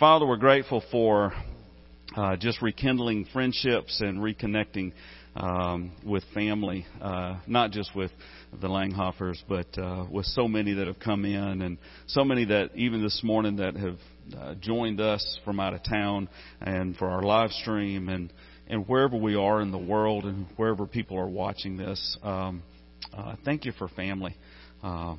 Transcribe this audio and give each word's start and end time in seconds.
Father, 0.00 0.24
we're 0.26 0.38
grateful 0.38 0.82
for 0.90 1.30
uh, 2.16 2.34
just 2.34 2.62
rekindling 2.62 3.26
friendships 3.34 4.00
and 4.00 4.18
reconnecting 4.20 4.94
um, 5.36 5.92
with 6.02 6.24
family, 6.32 6.86
uh, 7.02 7.36
not 7.46 7.70
just 7.70 7.94
with 7.94 8.10
the 8.62 8.66
Langhoffers, 8.66 9.36
but 9.46 9.66
uh, 9.76 10.06
with 10.10 10.24
so 10.24 10.48
many 10.48 10.72
that 10.72 10.86
have 10.86 10.98
come 10.98 11.26
in 11.26 11.60
and 11.60 11.76
so 12.06 12.24
many 12.24 12.46
that 12.46 12.70
even 12.74 13.02
this 13.02 13.20
morning 13.22 13.56
that 13.56 13.76
have 13.76 13.98
uh, 14.38 14.54
joined 14.54 15.02
us 15.02 15.38
from 15.44 15.60
out 15.60 15.74
of 15.74 15.82
town 15.84 16.30
and 16.62 16.96
for 16.96 17.10
our 17.10 17.22
live 17.22 17.50
stream 17.50 18.08
and, 18.08 18.32
and 18.68 18.88
wherever 18.88 19.18
we 19.18 19.34
are 19.34 19.60
in 19.60 19.70
the 19.70 19.76
world 19.76 20.24
and 20.24 20.46
wherever 20.56 20.86
people 20.86 21.18
are 21.18 21.28
watching 21.28 21.76
this. 21.76 22.16
Um, 22.22 22.62
uh, 23.14 23.34
thank 23.44 23.66
you 23.66 23.72
for 23.72 23.86
family. 23.88 24.34
Uh, 24.82 25.16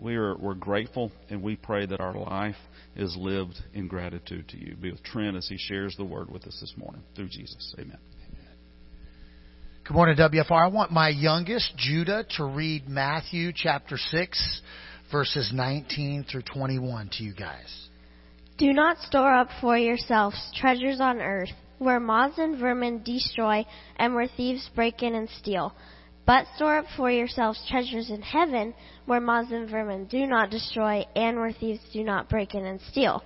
we 0.00 0.16
are, 0.16 0.36
we're 0.36 0.54
grateful 0.54 1.12
and 1.28 1.42
we 1.42 1.56
pray 1.56 1.86
that 1.86 2.00
our 2.00 2.16
life 2.16 2.56
is 2.96 3.16
lived 3.16 3.56
in 3.74 3.86
gratitude 3.86 4.48
to 4.48 4.58
you. 4.58 4.76
Be 4.76 4.90
with 4.90 5.02
Trent 5.02 5.36
as 5.36 5.48
he 5.48 5.58
shares 5.58 5.94
the 5.96 6.04
word 6.04 6.30
with 6.30 6.46
us 6.46 6.58
this 6.60 6.74
morning 6.76 7.02
through 7.14 7.28
Jesus. 7.28 7.74
Amen. 7.78 7.98
Good 9.84 9.94
morning, 9.94 10.16
WFR. 10.16 10.52
I 10.52 10.68
want 10.68 10.92
my 10.92 11.08
youngest, 11.08 11.76
Judah, 11.76 12.24
to 12.36 12.44
read 12.44 12.88
Matthew 12.88 13.50
chapter 13.52 13.96
6, 13.96 14.60
verses 15.10 15.50
19 15.52 16.26
through 16.30 16.42
21 16.42 17.10
to 17.18 17.24
you 17.24 17.34
guys. 17.34 17.88
Do 18.56 18.72
not 18.72 18.98
store 18.98 19.34
up 19.34 19.48
for 19.60 19.76
yourselves 19.76 20.36
treasures 20.54 21.00
on 21.00 21.20
earth, 21.20 21.48
where 21.78 21.98
moths 21.98 22.38
and 22.38 22.58
vermin 22.60 23.02
destroy, 23.02 23.66
and 23.96 24.14
where 24.14 24.28
thieves 24.28 24.70
break 24.76 25.02
in 25.02 25.14
and 25.14 25.28
steal. 25.40 25.74
But 26.30 26.46
store 26.54 26.78
up 26.78 26.84
for 26.96 27.10
yourselves 27.10 27.60
treasures 27.68 28.08
in 28.08 28.22
heaven, 28.22 28.72
where 29.04 29.20
moths 29.20 29.50
and 29.50 29.68
vermin 29.68 30.04
do 30.04 30.28
not 30.28 30.48
destroy, 30.48 31.04
and 31.16 31.36
where 31.36 31.50
thieves 31.50 31.80
do 31.92 32.04
not 32.04 32.28
break 32.28 32.54
in 32.54 32.66
and 32.66 32.80
steal. 32.82 33.24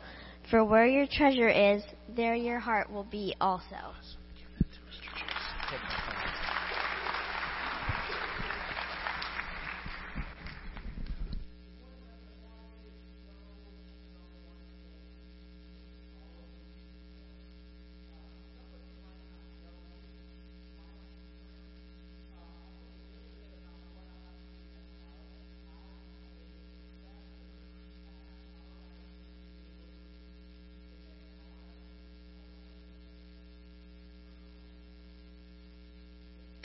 For 0.50 0.64
where 0.64 0.86
your 0.86 1.06
treasure 1.06 1.50
is, 1.50 1.82
there 2.08 2.34
your 2.34 2.58
heart 2.60 2.90
will 2.90 3.04
be 3.04 3.34
also. 3.42 3.92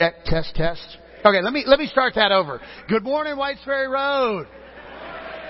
Test, 0.00 0.54
test. 0.54 0.96
Okay, 1.26 1.42
let 1.42 1.52
me 1.52 1.64
let 1.66 1.78
me 1.78 1.86
start 1.86 2.14
that 2.14 2.32
over. 2.32 2.58
Good 2.88 3.04
morning, 3.04 3.36
Whites 3.36 3.60
Ferry 3.66 3.86
Road. 3.86 4.46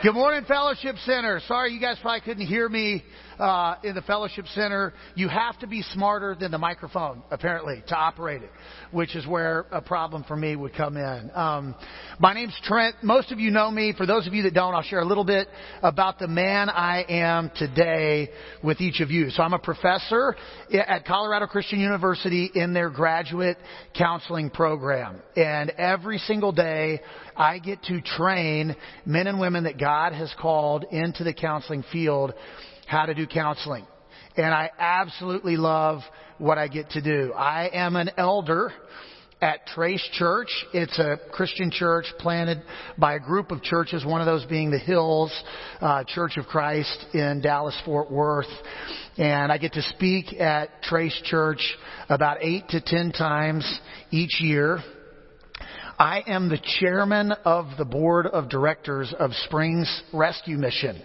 Good 0.03 0.15
morning, 0.15 0.45
Fellowship 0.49 0.97
Center. 1.05 1.41
Sorry, 1.47 1.73
you 1.73 1.81
guys 1.81 1.99
probably 2.03 2.23
couldn't 2.23 2.47
hear 2.49 2.69
me 2.69 3.05
uh, 3.41 3.77
in 3.83 3.95
the 3.95 4.03
Fellowship 4.03 4.47
Center. 4.55 4.93
You 5.15 5.29
have 5.29 5.59
to 5.61 5.67
be 5.67 5.83
smarter 5.83 6.37
than 6.39 6.51
the 6.51 6.59
microphone, 6.59 7.23
apparently, 7.31 7.83
to 7.89 7.97
operate 7.97 8.43
it, 8.43 8.51
which 8.91 9.17
is 9.17 9.27
where 9.27 9.67
a 9.73 9.81
problem 9.81 10.25
for 10.25 10.37
me 10.37 10.55
would 10.55 10.75
come 10.75 10.97
in. 10.97 11.31
Um, 11.35 11.75
my 12.19 12.35
name's 12.35 12.59
Trent. 12.65 12.97
Most 13.03 13.33
of 13.33 13.41
you 13.41 13.51
know 13.51 13.71
me. 13.71 13.95
For 13.97 14.07
those 14.07 14.27
of 14.27 14.35
you 14.35 14.43
that 14.43 14.55
don't, 14.55 14.75
I'll 14.75 14.83
share 14.83 15.01
a 15.01 15.05
little 15.05 15.25
bit 15.25 15.49
about 15.83 16.19
the 16.19 16.29
man 16.29 16.69
I 16.69 17.05
am 17.09 17.51
today 17.57 18.29
with 18.63 18.81
each 18.81 19.01
of 19.01 19.11
you. 19.11 19.31
So 19.31 19.43
I'm 19.43 19.55
a 19.55 19.59
professor 19.59 20.37
at 20.73 21.07
Colorado 21.07 21.47
Christian 21.47 21.81
University 21.81 22.51
in 22.55 22.75
their 22.75 22.91
graduate 22.91 23.57
counseling 23.97 24.51
program. 24.51 25.23
And 25.37 25.71
every 25.71 26.19
single 26.19 26.53
day, 26.53 27.01
I 27.37 27.59
get 27.59 27.83
to 27.85 28.01
train 28.03 28.77
men 29.07 29.27
and 29.27 29.41
women 29.41 29.65
that 29.65 29.79
God 29.79 30.13
has 30.13 30.33
called 30.39 30.85
into 30.91 31.25
the 31.25 31.33
counseling 31.33 31.85
field 31.91 32.35
how 32.91 33.07
to 33.07 33.15
do 33.15 33.25
counseling. 33.25 33.87
And 34.37 34.53
I 34.53 34.69
absolutely 34.79 35.57
love 35.57 36.01
what 36.39 36.59
I 36.59 36.67
get 36.67 36.91
to 36.91 37.01
do. 37.01 37.33
I 37.33 37.71
am 37.73 37.95
an 37.95 38.11
elder 38.17 38.73
at 39.41 39.65
Trace 39.69 40.07
Church. 40.13 40.49
It's 40.75 40.99
a 40.99 41.17
Christian 41.31 41.71
church 41.71 42.07
planted 42.19 42.63
by 42.99 43.15
a 43.15 43.21
group 43.21 43.53
of 43.53 43.63
churches, 43.63 44.05
one 44.05 44.21
of 44.21 44.27
those 44.27 44.45
being 44.47 44.73
the 44.73 44.79
Hills 44.79 45.33
uh, 45.81 46.03
Church 46.05 46.37
of 46.37 46.47
Christ 46.47 47.07
in 47.15 47.41
Dallas 47.41 47.81
Fort 47.85 48.11
Worth. 48.11 48.51
And 49.17 49.53
I 49.53 49.59
get 49.59 49.73
to 49.75 49.83
speak 49.83 50.39
at 50.41 50.83
Trace 50.83 51.19
Church 51.25 51.77
about 52.09 52.39
eight 52.41 52.69
to 52.71 52.81
ten 52.81 53.13
times 53.13 53.65
each 54.11 54.41
year. 54.41 54.81
I 55.97 56.23
am 56.27 56.49
the 56.49 56.61
chairman 56.81 57.33
of 57.45 57.67
the 57.79 57.85
board 57.85 58.27
of 58.27 58.49
directors 58.49 59.15
of 59.17 59.33
Springs 59.45 60.03
Rescue 60.13 60.57
Mission 60.57 61.01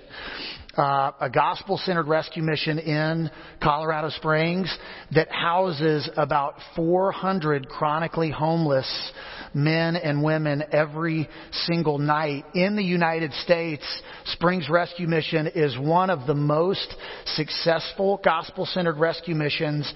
uh, 0.78 1.12
a 1.20 1.30
gospel 1.30 1.78
centered 1.78 2.08
rescue 2.08 2.44
mission 2.44 2.80
in 2.80 3.30
Colorado 3.62 4.10
Springs 4.10 4.76
that 5.14 5.32
houses 5.32 6.10
about 6.18 6.56
400 6.76 7.70
chronically 7.70 8.32
homeless 8.32 9.12
men 9.54 9.96
and 9.96 10.22
women 10.22 10.64
every 10.72 11.30
single 11.52 11.98
night 11.98 12.46
in 12.54 12.76
the 12.76 12.84
United 12.84 13.32
States. 13.34 13.84
Springs 14.26 14.70
Rescue 14.70 15.08
Mission 15.08 15.48
is 15.56 15.78
one 15.78 16.10
of 16.10 16.28
the 16.28 16.36
most 16.36 16.94
successful 17.36 18.20
gospel 18.24 18.66
centered 18.66 18.98
rescue 18.98 19.36
missions 19.36 19.92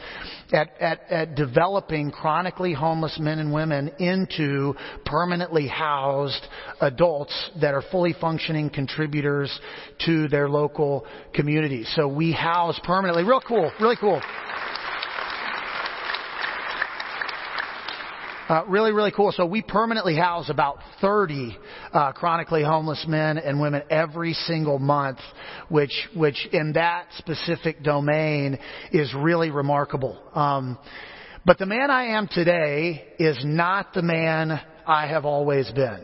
at, 0.52 0.70
at, 0.80 1.02
at 1.10 1.36
developing 1.36 2.12
chronically 2.12 2.74
homeless 2.74 3.18
men 3.20 3.40
and 3.40 3.54
women 3.54 3.92
into 4.00 4.74
permanently 5.06 5.68
housed 5.68 6.46
adults 6.82 7.52
that 7.62 7.74
are 7.74 7.84
fully 7.92 8.14
functioning 8.20 8.70
contributors 8.70 9.60
to 10.06 10.28
their 10.28 10.50
local 10.50 11.06
community. 11.34 11.84
So 11.96 12.08
we 12.08 12.32
house 12.32 12.80
permanently, 12.84 13.24
real 13.24 13.42
cool, 13.48 13.72
really 13.80 13.98
cool. 14.00 14.22
Uh, 18.50 18.66
really, 18.68 18.92
really 18.92 19.12
cool. 19.12 19.32
So 19.32 19.46
we 19.46 19.62
permanently 19.62 20.16
house 20.16 20.50
about 20.50 20.80
30 21.02 21.56
uh, 21.94 22.14
chronically 22.14 22.64
homeless 22.64 23.06
men 23.08 23.38
and 23.38 23.62
women 23.62 23.84
every 23.92 24.34
single 24.34 24.80
month, 24.80 25.20
which, 25.70 26.10
which 26.16 26.48
in 26.52 26.74
that 26.74 27.06
specific 27.20 27.84
domain 27.84 28.58
is 28.92 29.14
really 29.14 29.52
remarkable. 29.52 30.20
Um, 30.34 30.80
but 31.46 31.60
the 31.60 31.68
man 31.68 31.92
I 31.92 32.18
am 32.18 32.28
today 32.28 33.06
is 33.20 33.38
not 33.46 33.94
the 33.94 34.02
man 34.02 34.60
I 34.88 35.06
have 35.06 35.26
always 35.26 35.70
been. 35.70 36.04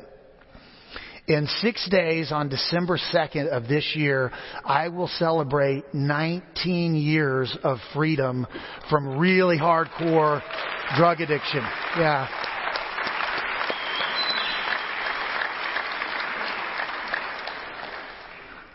In 1.28 1.48
six 1.60 1.90
days 1.90 2.32
on 2.32 2.50
December 2.50 3.00
2nd 3.12 3.48
of 3.48 3.68
this 3.68 3.96
year, 3.96 4.32
I 4.64 4.90
will 4.90 5.08
celebrate 5.08 5.84
19 5.92 6.94
years 6.94 7.58
of 7.64 7.80
freedom 7.96 8.46
from 8.92 9.18
really 9.18 9.58
hardcore 9.58 10.44
drug 10.96 11.22
addiction. 11.22 11.64
Yeah. 11.98 12.28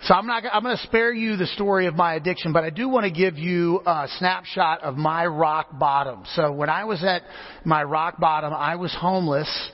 So 0.02 0.14
I'm 0.14 0.26
not, 0.26 0.42
I'm 0.52 0.64
going 0.64 0.76
to 0.76 0.82
spare 0.82 1.12
you 1.12 1.36
the 1.36 1.46
story 1.46 1.86
of 1.86 1.94
my 1.94 2.14
addiction, 2.14 2.52
but 2.52 2.64
I 2.64 2.70
do 2.70 2.88
want 2.88 3.04
to 3.04 3.12
give 3.12 3.38
you 3.38 3.80
a 3.86 4.08
snapshot 4.18 4.82
of 4.82 4.96
my 4.96 5.24
rock 5.24 5.78
bottom. 5.78 6.24
So 6.34 6.50
when 6.50 6.68
I 6.68 6.82
was 6.82 7.04
at 7.04 7.22
my 7.64 7.84
rock 7.84 8.18
bottom, 8.18 8.52
I 8.52 8.74
was 8.74 8.92
homeless 8.92 9.70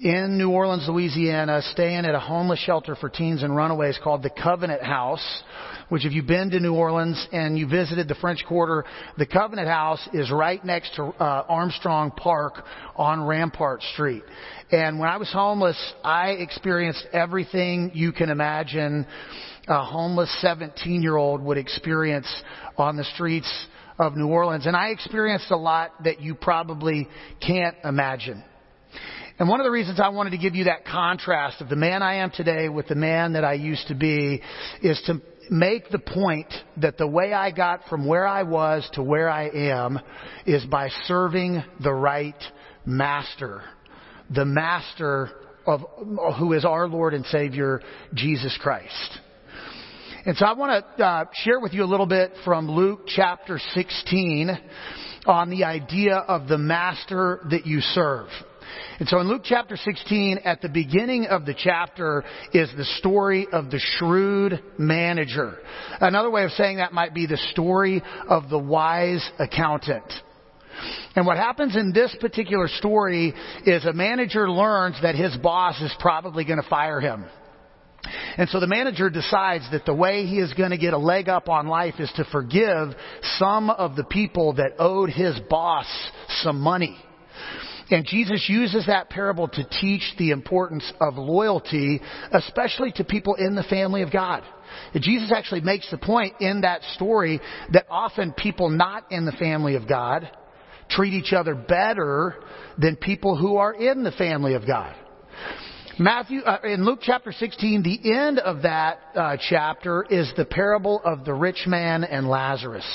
in 0.00 0.36
New 0.36 0.50
Orleans, 0.50 0.86
Louisiana, 0.88 1.62
staying 1.72 2.04
at 2.04 2.14
a 2.14 2.20
homeless 2.20 2.60
shelter 2.60 2.94
for 2.96 3.08
teens 3.08 3.42
and 3.42 3.56
runaways 3.56 3.98
called 4.02 4.22
the 4.22 4.30
Covenant 4.30 4.82
House, 4.82 5.42
which 5.88 6.04
if 6.04 6.12
you've 6.12 6.26
been 6.26 6.50
to 6.50 6.60
New 6.60 6.74
Orleans 6.74 7.26
and 7.32 7.58
you 7.58 7.66
visited 7.66 8.06
the 8.06 8.14
French 8.16 8.44
Quarter, 8.46 8.84
the 9.16 9.24
Covenant 9.24 9.68
House 9.68 10.06
is 10.12 10.30
right 10.30 10.62
next 10.64 10.94
to 10.96 11.04
uh, 11.04 11.44
Armstrong 11.48 12.10
Park 12.10 12.62
on 12.94 13.24
Rampart 13.24 13.82
Street. 13.94 14.22
And 14.70 14.98
when 14.98 15.08
I 15.08 15.16
was 15.16 15.32
homeless, 15.32 15.78
I 16.04 16.30
experienced 16.30 17.06
everything 17.12 17.92
you 17.94 18.12
can 18.12 18.28
imagine 18.28 19.06
a 19.66 19.82
homeless 19.82 20.34
17 20.42 21.02
year 21.02 21.16
old 21.16 21.40
would 21.40 21.56
experience 21.56 22.30
on 22.76 22.96
the 22.96 23.04
streets 23.04 23.50
of 23.98 24.14
New 24.14 24.28
Orleans. 24.28 24.66
And 24.66 24.76
I 24.76 24.88
experienced 24.88 25.50
a 25.50 25.56
lot 25.56 25.92
that 26.04 26.20
you 26.20 26.34
probably 26.34 27.08
can't 27.40 27.76
imagine. 27.82 28.44
And 29.38 29.50
one 29.50 29.60
of 29.60 29.64
the 29.64 29.70
reasons 29.70 30.00
I 30.00 30.08
wanted 30.08 30.30
to 30.30 30.38
give 30.38 30.54
you 30.54 30.64
that 30.64 30.86
contrast 30.86 31.60
of 31.60 31.68
the 31.68 31.76
man 31.76 32.02
I 32.02 32.16
am 32.16 32.30
today 32.30 32.70
with 32.70 32.88
the 32.88 32.94
man 32.94 33.34
that 33.34 33.44
I 33.44 33.52
used 33.52 33.88
to 33.88 33.94
be 33.94 34.40
is 34.80 35.00
to 35.06 35.20
make 35.50 35.90
the 35.90 35.98
point 35.98 36.52
that 36.78 36.96
the 36.96 37.06
way 37.06 37.34
I 37.34 37.50
got 37.50 37.82
from 37.88 38.06
where 38.06 38.26
I 38.26 38.44
was 38.44 38.88
to 38.94 39.02
where 39.02 39.28
I 39.28 39.50
am 39.50 40.00
is 40.46 40.64
by 40.64 40.88
serving 41.04 41.62
the 41.82 41.92
right 41.92 42.42
master. 42.86 43.62
The 44.30 44.46
master 44.46 45.30
of 45.66 45.82
who 46.38 46.54
is 46.54 46.64
our 46.64 46.88
Lord 46.88 47.12
and 47.12 47.26
Savior, 47.26 47.82
Jesus 48.14 48.58
Christ. 48.62 49.18
And 50.24 50.34
so 50.38 50.46
I 50.46 50.54
want 50.54 50.82
to 50.96 51.04
uh, 51.04 51.24
share 51.34 51.60
with 51.60 51.74
you 51.74 51.84
a 51.84 51.86
little 51.86 52.06
bit 52.06 52.32
from 52.42 52.70
Luke 52.70 53.02
chapter 53.06 53.60
16 53.74 54.50
on 55.26 55.50
the 55.50 55.64
idea 55.64 56.16
of 56.16 56.48
the 56.48 56.58
master 56.58 57.46
that 57.50 57.66
you 57.66 57.80
serve. 57.80 58.28
And 58.98 59.08
so 59.08 59.20
in 59.20 59.28
Luke 59.28 59.42
chapter 59.44 59.76
16, 59.76 60.40
at 60.44 60.60
the 60.60 60.68
beginning 60.68 61.26
of 61.26 61.44
the 61.44 61.54
chapter 61.54 62.24
is 62.52 62.70
the 62.76 62.84
story 62.98 63.46
of 63.52 63.70
the 63.70 63.78
shrewd 63.78 64.62
manager. 64.78 65.58
Another 66.00 66.30
way 66.30 66.44
of 66.44 66.50
saying 66.52 66.78
that 66.78 66.92
might 66.92 67.14
be 67.14 67.26
the 67.26 67.38
story 67.52 68.02
of 68.28 68.48
the 68.48 68.58
wise 68.58 69.28
accountant. 69.38 70.12
And 71.14 71.26
what 71.26 71.36
happens 71.38 71.74
in 71.76 71.92
this 71.92 72.14
particular 72.20 72.68
story 72.68 73.34
is 73.64 73.84
a 73.84 73.92
manager 73.92 74.50
learns 74.50 74.96
that 75.02 75.14
his 75.14 75.36
boss 75.38 75.80
is 75.80 75.94
probably 75.98 76.44
going 76.44 76.62
to 76.62 76.68
fire 76.68 77.00
him. 77.00 77.24
And 78.36 78.48
so 78.50 78.60
the 78.60 78.66
manager 78.66 79.10
decides 79.10 79.68
that 79.72 79.84
the 79.84 79.94
way 79.94 80.26
he 80.26 80.38
is 80.38 80.52
going 80.52 80.70
to 80.70 80.78
get 80.78 80.92
a 80.92 80.98
leg 80.98 81.28
up 81.28 81.48
on 81.48 81.66
life 81.66 81.94
is 81.98 82.12
to 82.16 82.24
forgive 82.30 82.90
some 83.38 83.70
of 83.70 83.96
the 83.96 84.04
people 84.04 84.54
that 84.54 84.72
owed 84.78 85.10
his 85.10 85.38
boss 85.48 85.86
some 86.42 86.60
money. 86.60 86.96
And 87.90 88.04
Jesus 88.04 88.46
uses 88.48 88.86
that 88.86 89.10
parable 89.10 89.48
to 89.48 89.64
teach 89.80 90.02
the 90.18 90.30
importance 90.30 90.92
of 91.00 91.16
loyalty, 91.16 92.00
especially 92.32 92.92
to 92.92 93.04
people 93.04 93.34
in 93.34 93.54
the 93.54 93.62
family 93.64 94.02
of 94.02 94.12
God. 94.12 94.42
Jesus 94.94 95.32
actually 95.32 95.60
makes 95.60 95.90
the 95.90 95.98
point 95.98 96.34
in 96.40 96.62
that 96.62 96.82
story 96.94 97.40
that 97.72 97.86
often 97.88 98.32
people 98.32 98.70
not 98.70 99.10
in 99.12 99.24
the 99.24 99.32
family 99.32 99.76
of 99.76 99.88
God 99.88 100.28
treat 100.90 101.12
each 101.12 101.32
other 101.32 101.54
better 101.54 102.36
than 102.78 102.96
people 102.96 103.36
who 103.36 103.56
are 103.56 103.74
in 103.74 104.02
the 104.02 104.12
family 104.12 104.54
of 104.54 104.66
God. 104.66 104.94
Matthew, 105.98 106.40
uh, 106.40 106.58
in 106.62 106.84
Luke 106.84 106.98
chapter 107.00 107.32
16, 107.32 107.82
the 107.82 108.12
end 108.12 108.38
of 108.38 108.62
that 108.62 108.98
uh, 109.14 109.36
chapter 109.48 110.04
is 110.10 110.30
the 110.36 110.44
parable 110.44 111.00
of 111.04 111.24
the 111.24 111.32
rich 111.32 111.64
man 111.66 112.04
and 112.04 112.28
Lazarus. 112.28 112.86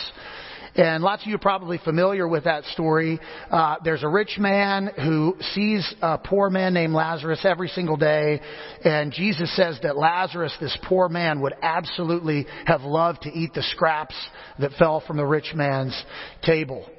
And 0.75 1.03
lots 1.03 1.23
of 1.23 1.27
you 1.27 1.35
are 1.35 1.39
probably 1.39 1.79
familiar 1.79 2.27
with 2.27 2.45
that 2.45 2.63
story. 2.65 3.19
Uh, 3.49 3.75
there's 3.83 4.03
a 4.03 4.07
rich 4.07 4.37
man 4.39 4.89
who 4.95 5.35
sees 5.53 5.93
a 6.01 6.17
poor 6.17 6.49
man 6.49 6.73
named 6.73 6.93
Lazarus 6.93 7.41
every 7.43 7.67
single 7.67 7.97
day, 7.97 8.39
and 8.85 9.11
Jesus 9.11 9.53
says 9.55 9.79
that 9.83 9.97
Lazarus, 9.97 10.55
this 10.61 10.77
poor 10.83 11.09
man, 11.09 11.41
would 11.41 11.53
absolutely 11.61 12.47
have 12.65 12.83
loved 12.83 13.23
to 13.23 13.29
eat 13.29 13.53
the 13.53 13.63
scraps 13.63 14.15
that 14.59 14.71
fell 14.79 15.03
from 15.05 15.17
the 15.17 15.25
rich 15.25 15.51
man's 15.53 16.01
table. 16.41 16.89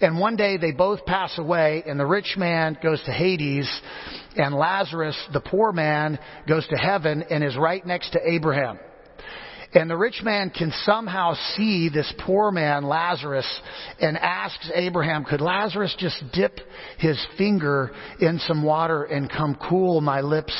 And 0.00 0.18
one 0.18 0.36
day 0.36 0.56
they 0.56 0.72
both 0.72 1.04
pass 1.04 1.36
away, 1.38 1.82
and 1.86 2.00
the 2.00 2.06
rich 2.06 2.34
man 2.38 2.78
goes 2.82 3.02
to 3.04 3.12
Hades, 3.12 3.70
and 4.36 4.54
Lazarus, 4.54 5.16
the 5.32 5.40
poor 5.40 5.72
man, 5.72 6.18
goes 6.48 6.66
to 6.68 6.76
heaven 6.76 7.24
and 7.30 7.44
is 7.44 7.56
right 7.56 7.84
next 7.84 8.12
to 8.12 8.20
Abraham. 8.24 8.78
And 9.74 9.90
the 9.90 9.96
rich 9.96 10.22
man 10.22 10.48
can 10.48 10.72
somehow 10.84 11.34
see 11.54 11.90
this 11.90 12.10
poor 12.20 12.50
man, 12.50 12.84
Lazarus, 12.84 13.46
and 14.00 14.16
asks 14.16 14.70
Abraham, 14.74 15.26
could 15.26 15.42
Lazarus 15.42 15.94
just 15.98 16.24
dip 16.32 16.58
his 16.98 17.22
finger 17.36 17.90
in 18.18 18.38
some 18.46 18.62
water 18.62 19.04
and 19.04 19.30
come 19.30 19.58
cool 19.68 20.00
my 20.00 20.22
lips 20.22 20.54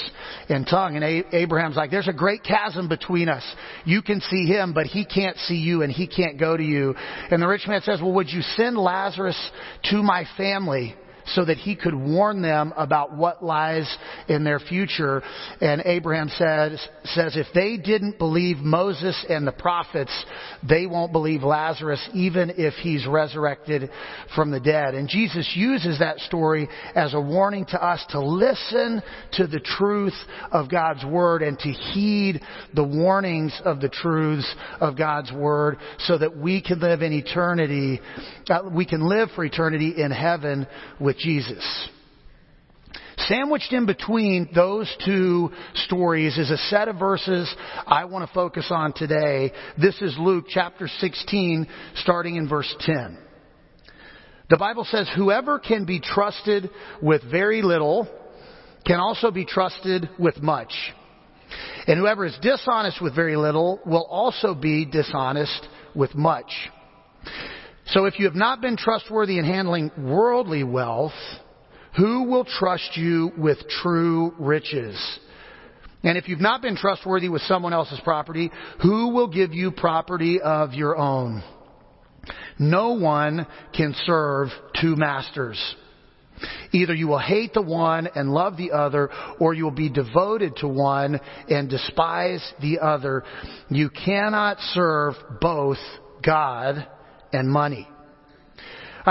and 0.50 0.66
tongue? 0.66 0.96
And 0.96 1.24
Abraham's 1.32 1.76
like, 1.76 1.90
there's 1.90 2.08
a 2.08 2.12
great 2.12 2.44
chasm 2.44 2.86
between 2.86 3.30
us. 3.30 3.44
You 3.86 4.02
can 4.02 4.20
see 4.20 4.44
him, 4.44 4.74
but 4.74 4.86
he 4.86 5.06
can't 5.06 5.38
see 5.38 5.56
you 5.56 5.82
and 5.82 5.90
he 5.90 6.06
can't 6.06 6.38
go 6.38 6.54
to 6.54 6.62
you. 6.62 6.94
And 7.30 7.40
the 7.40 7.48
rich 7.48 7.66
man 7.66 7.80
says, 7.80 8.02
well, 8.02 8.12
would 8.12 8.28
you 8.28 8.42
send 8.42 8.76
Lazarus 8.76 9.38
to 9.84 10.02
my 10.02 10.26
family? 10.36 10.94
So 11.34 11.44
that 11.44 11.56
he 11.58 11.76
could 11.76 11.94
warn 11.94 12.42
them 12.42 12.72
about 12.76 13.16
what 13.16 13.44
lies 13.44 13.88
in 14.28 14.44
their 14.44 14.58
future. 14.58 15.22
And 15.60 15.82
Abraham 15.84 16.28
says, 16.28 16.86
says 17.04 17.36
if 17.36 17.46
they 17.54 17.76
didn't 17.76 18.18
believe 18.18 18.58
Moses 18.58 19.24
and 19.28 19.46
the 19.46 19.52
prophets, 19.52 20.12
they 20.66 20.86
won't 20.86 21.12
believe 21.12 21.42
Lazarus 21.42 22.06
even 22.14 22.52
if 22.56 22.74
he's 22.74 23.06
resurrected 23.06 23.90
from 24.34 24.50
the 24.50 24.60
dead. 24.60 24.94
And 24.94 25.08
Jesus 25.08 25.50
uses 25.54 25.98
that 25.98 26.18
story 26.20 26.68
as 26.94 27.14
a 27.14 27.20
warning 27.20 27.66
to 27.66 27.82
us 27.82 28.04
to 28.10 28.20
listen 28.20 29.02
to 29.32 29.46
the 29.46 29.60
truth 29.60 30.14
of 30.50 30.70
God's 30.70 31.04
Word 31.04 31.42
and 31.42 31.58
to 31.58 31.68
heed 31.68 32.40
the 32.74 32.84
warnings 32.84 33.58
of 33.64 33.80
the 33.80 33.88
truths 33.88 34.52
of 34.80 34.96
God's 34.96 35.32
Word 35.32 35.78
so 36.00 36.18
that 36.18 36.36
we 36.36 36.62
can 36.62 36.80
live 36.80 37.02
in 37.02 37.12
eternity, 37.12 38.00
uh, 38.48 38.60
we 38.72 38.86
can 38.86 39.06
live 39.08 39.28
for 39.34 39.44
eternity 39.44 39.94
in 39.96 40.10
heaven 40.10 40.66
with 41.00 41.18
Jesus. 41.18 41.88
Sandwiched 43.26 43.72
in 43.72 43.84
between 43.84 44.48
those 44.54 44.94
two 45.04 45.50
stories 45.74 46.38
is 46.38 46.50
a 46.50 46.56
set 46.56 46.86
of 46.86 46.96
verses 46.96 47.52
I 47.86 48.04
want 48.04 48.26
to 48.26 48.32
focus 48.32 48.68
on 48.70 48.92
today. 48.92 49.52
This 49.76 50.00
is 50.00 50.16
Luke 50.18 50.44
chapter 50.48 50.86
16, 50.86 51.66
starting 51.96 52.36
in 52.36 52.48
verse 52.48 52.72
10. 52.80 53.18
The 54.50 54.56
Bible 54.56 54.84
says, 54.84 55.10
Whoever 55.16 55.58
can 55.58 55.84
be 55.84 56.00
trusted 56.00 56.70
with 57.02 57.22
very 57.28 57.60
little 57.60 58.08
can 58.86 59.00
also 59.00 59.32
be 59.32 59.44
trusted 59.44 60.08
with 60.18 60.40
much. 60.40 60.72
And 61.88 61.98
whoever 61.98 62.24
is 62.24 62.38
dishonest 62.40 63.02
with 63.02 63.16
very 63.16 63.36
little 63.36 63.80
will 63.84 64.06
also 64.08 64.54
be 64.54 64.84
dishonest 64.84 65.66
with 65.94 66.14
much. 66.14 66.52
So 67.86 68.04
if 68.04 68.18
you 68.18 68.26
have 68.26 68.36
not 68.36 68.60
been 68.60 68.76
trustworthy 68.76 69.38
in 69.38 69.44
handling 69.44 69.90
worldly 69.98 70.62
wealth, 70.62 71.12
who 71.98 72.24
will 72.24 72.44
trust 72.44 72.96
you 72.96 73.32
with 73.36 73.58
true 73.82 74.32
riches? 74.38 75.18
And 76.04 76.16
if 76.16 76.28
you've 76.28 76.40
not 76.40 76.62
been 76.62 76.76
trustworthy 76.76 77.28
with 77.28 77.42
someone 77.42 77.72
else's 77.72 78.00
property, 78.04 78.50
who 78.80 79.08
will 79.08 79.26
give 79.26 79.52
you 79.52 79.72
property 79.72 80.40
of 80.40 80.72
your 80.72 80.96
own? 80.96 81.42
No 82.58 82.92
one 82.92 83.46
can 83.76 83.94
serve 84.04 84.48
two 84.80 84.94
masters. 84.96 85.58
Either 86.72 86.94
you 86.94 87.08
will 87.08 87.18
hate 87.18 87.52
the 87.52 87.62
one 87.62 88.08
and 88.14 88.32
love 88.32 88.56
the 88.56 88.70
other, 88.70 89.10
or 89.40 89.54
you 89.54 89.64
will 89.64 89.70
be 89.72 89.88
devoted 89.88 90.54
to 90.56 90.68
one 90.68 91.18
and 91.48 91.68
despise 91.68 92.52
the 92.60 92.78
other. 92.78 93.24
You 93.70 93.90
cannot 93.90 94.58
serve 94.72 95.14
both 95.40 95.78
God 96.24 96.86
and 97.32 97.48
money. 97.48 97.88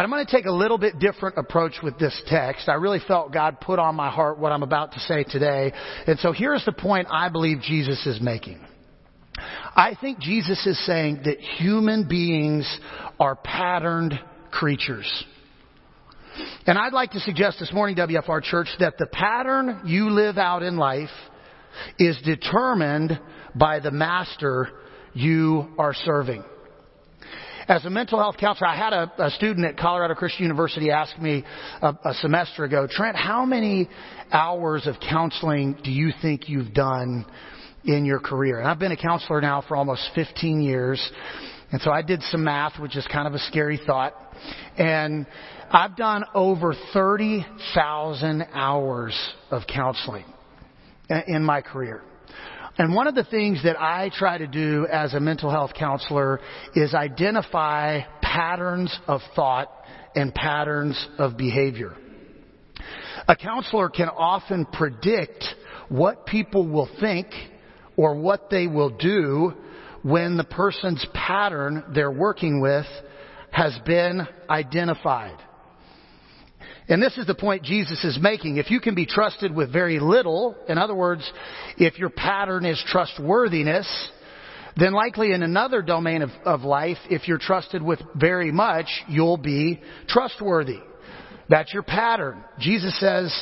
I'm 0.03 0.09
going 0.09 0.25
to 0.25 0.31
take 0.31 0.45
a 0.45 0.51
little 0.51 0.77
bit 0.77 0.99
different 0.99 1.37
approach 1.37 1.75
with 1.81 1.97
this 1.97 2.19
text. 2.27 2.69
I 2.69 2.73
really 2.73 2.99
felt 3.07 3.31
God 3.31 3.59
put 3.61 3.79
on 3.79 3.95
my 3.95 4.09
heart 4.09 4.39
what 4.39 4.51
I'm 4.51 4.63
about 4.63 4.93
to 4.93 4.99
say 5.01 5.23
today. 5.23 5.71
And 6.05 6.19
so 6.19 6.31
here's 6.31 6.63
the 6.65 6.71
point 6.71 7.07
I 7.09 7.29
believe 7.29 7.61
Jesus 7.61 8.05
is 8.05 8.21
making. 8.21 8.59
I 9.75 9.95
think 9.99 10.19
Jesus 10.19 10.65
is 10.65 10.83
saying 10.85 11.21
that 11.25 11.39
human 11.39 12.07
beings 12.07 12.79
are 13.19 13.35
patterned 13.35 14.19
creatures. 14.51 15.25
And 16.65 16.77
I'd 16.77 16.93
like 16.93 17.11
to 17.11 17.19
suggest 17.19 17.59
this 17.59 17.71
morning, 17.73 17.95
WFR 17.95 18.43
Church, 18.43 18.67
that 18.79 18.97
the 18.97 19.07
pattern 19.07 19.81
you 19.85 20.09
live 20.09 20.37
out 20.37 20.63
in 20.63 20.77
life 20.77 21.09
is 21.99 22.19
determined 22.23 23.19
by 23.55 23.79
the 23.79 23.91
master 23.91 24.69
you 25.13 25.73
are 25.77 25.93
serving. 25.93 26.43
As 27.67 27.83
a 27.83 27.89
mental 27.89 28.17
health 28.17 28.37
counselor, 28.37 28.67
I 28.67 28.77
had 28.77 28.93
a, 28.93 29.11
a 29.25 29.29
student 29.31 29.65
at 29.65 29.75
Colorado 29.75 30.13
Christian 30.13 30.43
University 30.43 30.89
ask 30.89 31.17
me 31.19 31.43
a, 31.81 31.93
a 32.05 32.13
semester 32.13 32.63
ago, 32.63 32.87
Trent, 32.89 33.17
how 33.17 33.43
many 33.43 33.89
hours 34.31 34.87
of 34.87 34.95
counseling 35.01 35.77
do 35.83 35.91
you 35.91 36.13
think 36.21 36.47
you've 36.47 36.73
done 36.73 37.25
in 37.83 38.05
your 38.05 38.19
career? 38.19 38.59
And 38.59 38.69
I've 38.69 38.79
been 38.79 38.93
a 38.93 38.97
counselor 38.97 39.41
now 39.41 39.61
for 39.67 39.75
almost 39.75 40.09
15 40.15 40.61
years. 40.61 41.11
And 41.73 41.81
so 41.81 41.91
I 41.91 42.01
did 42.01 42.21
some 42.23 42.45
math, 42.45 42.79
which 42.79 42.95
is 42.95 43.05
kind 43.11 43.27
of 43.27 43.33
a 43.33 43.39
scary 43.39 43.81
thought. 43.85 44.13
And 44.77 45.27
I've 45.69 45.97
done 45.97 46.23
over 46.33 46.73
30,000 46.93 48.47
hours 48.53 49.33
of 49.51 49.63
counseling 49.67 50.23
in 51.27 51.43
my 51.43 51.61
career. 51.61 52.01
And 52.77 52.93
one 52.93 53.07
of 53.07 53.15
the 53.15 53.23
things 53.23 53.63
that 53.63 53.79
I 53.79 54.11
try 54.13 54.37
to 54.37 54.45
do 54.45 54.85
as 54.91 55.13
a 55.13 55.19
mental 55.19 55.49
health 55.49 55.71
counselor 55.73 56.39
is 56.75 56.93
identify 56.93 58.01
patterns 58.21 58.95
of 59.07 59.21
thought 59.35 59.71
and 60.15 60.33
patterns 60.33 61.07
of 61.17 61.37
behavior. 61.37 61.95
A 63.27 63.35
counselor 63.35 63.89
can 63.89 64.09
often 64.09 64.65
predict 64.65 65.43
what 65.89 66.27
people 66.27 66.67
will 66.67 66.89
think 66.99 67.27
or 67.95 68.15
what 68.15 68.49
they 68.51 68.67
will 68.67 68.91
do 68.91 69.53
when 70.03 70.37
the 70.37 70.43
person's 70.43 71.05
pattern 71.13 71.83
they're 71.95 72.11
working 72.11 72.61
with 72.61 72.85
has 73.51 73.77
been 73.85 74.27
identified. 74.49 75.37
And 76.89 77.01
this 77.01 77.17
is 77.17 77.27
the 77.27 77.35
point 77.35 77.63
Jesus 77.63 78.03
is 78.05 78.17
making. 78.21 78.57
If 78.57 78.71
you 78.71 78.79
can 78.79 78.95
be 78.95 79.05
trusted 79.05 79.53
with 79.53 79.73
very 79.73 79.99
little, 79.99 80.55
in 80.69 80.77
other 80.77 80.95
words, 80.95 81.29
if 81.77 81.99
your 81.99 82.09
pattern 82.09 82.65
is 82.65 82.81
trustworthiness, 82.87 84.09
then 84.77 84.93
likely 84.93 85.33
in 85.33 85.43
another 85.43 85.81
domain 85.81 86.21
of, 86.21 86.29
of 86.45 86.61
life, 86.61 86.97
if 87.09 87.27
you're 87.27 87.39
trusted 87.39 87.81
with 87.81 87.99
very 88.15 88.51
much, 88.51 88.85
you'll 89.09 89.37
be 89.37 89.81
trustworthy. 90.07 90.79
That's 91.49 91.73
your 91.73 91.83
pattern. 91.83 92.43
Jesus 92.59 92.97
says, 92.99 93.33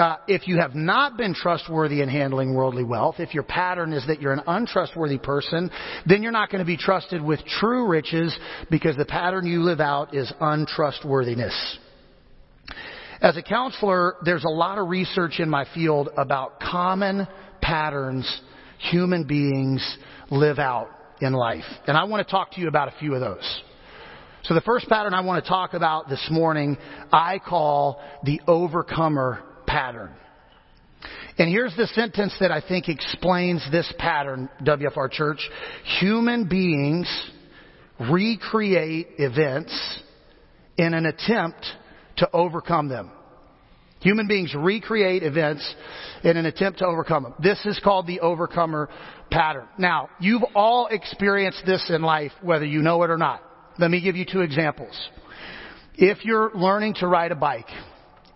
uh, 0.00 0.16
if 0.26 0.48
you 0.48 0.58
have 0.58 0.74
not 0.74 1.18
been 1.18 1.34
trustworthy 1.34 2.00
in 2.00 2.08
handling 2.08 2.54
worldly 2.54 2.84
wealth, 2.84 3.16
if 3.18 3.34
your 3.34 3.42
pattern 3.42 3.92
is 3.92 4.06
that 4.06 4.22
you're 4.22 4.32
an 4.32 4.42
untrustworthy 4.46 5.18
person, 5.18 5.70
then 6.06 6.22
you're 6.22 6.32
not 6.32 6.50
going 6.50 6.60
to 6.60 6.66
be 6.66 6.78
trusted 6.78 7.22
with 7.22 7.44
true 7.44 7.86
riches 7.86 8.34
because 8.70 8.96
the 8.96 9.04
pattern 9.04 9.46
you 9.46 9.62
live 9.62 9.80
out 9.80 10.14
is 10.14 10.32
untrustworthiness. 10.40 11.78
As 13.22 13.36
a 13.36 13.42
counselor, 13.42 14.16
there's 14.24 14.42
a 14.42 14.48
lot 14.48 14.78
of 14.78 14.88
research 14.88 15.38
in 15.38 15.48
my 15.48 15.64
field 15.74 16.08
about 16.16 16.58
common 16.58 17.28
patterns 17.60 18.42
human 18.90 19.24
beings 19.24 19.96
live 20.32 20.58
out 20.58 20.88
in 21.20 21.32
life. 21.32 21.62
And 21.86 21.96
I 21.96 22.02
want 22.02 22.26
to 22.26 22.28
talk 22.28 22.50
to 22.54 22.60
you 22.60 22.66
about 22.66 22.88
a 22.88 22.94
few 22.98 23.14
of 23.14 23.20
those. 23.20 23.62
So 24.42 24.54
the 24.54 24.60
first 24.62 24.88
pattern 24.88 25.14
I 25.14 25.20
want 25.20 25.44
to 25.44 25.48
talk 25.48 25.72
about 25.72 26.08
this 26.08 26.26
morning, 26.32 26.76
I 27.12 27.38
call 27.38 28.00
the 28.24 28.40
overcomer 28.48 29.40
pattern. 29.68 30.10
And 31.38 31.48
here's 31.48 31.76
the 31.76 31.86
sentence 31.86 32.34
that 32.40 32.50
I 32.50 32.60
think 32.60 32.88
explains 32.88 33.64
this 33.70 33.92
pattern, 34.00 34.48
WFR 34.64 35.08
Church. 35.12 35.48
Human 36.00 36.48
beings 36.48 37.08
recreate 38.00 39.10
events 39.18 40.00
in 40.76 40.92
an 40.92 41.06
attempt 41.06 41.64
to 42.22 42.30
overcome 42.32 42.88
them. 42.88 43.10
Human 44.00 44.28
beings 44.28 44.54
recreate 44.56 45.24
events 45.24 45.74
in 46.22 46.36
an 46.36 46.46
attempt 46.46 46.78
to 46.78 46.86
overcome 46.86 47.24
them. 47.24 47.34
This 47.40 47.58
is 47.66 47.80
called 47.82 48.06
the 48.06 48.20
overcomer 48.20 48.88
pattern. 49.30 49.66
Now, 49.76 50.08
you've 50.20 50.42
all 50.54 50.86
experienced 50.86 51.64
this 51.66 51.90
in 51.92 52.02
life, 52.02 52.30
whether 52.40 52.64
you 52.64 52.80
know 52.80 53.02
it 53.02 53.10
or 53.10 53.16
not. 53.16 53.42
Let 53.78 53.90
me 53.90 54.00
give 54.00 54.14
you 54.14 54.24
two 54.24 54.40
examples. 54.40 54.96
If 55.94 56.24
you're 56.24 56.52
learning 56.54 56.94
to 57.00 57.08
ride 57.08 57.32
a 57.32 57.36
bike 57.36 57.68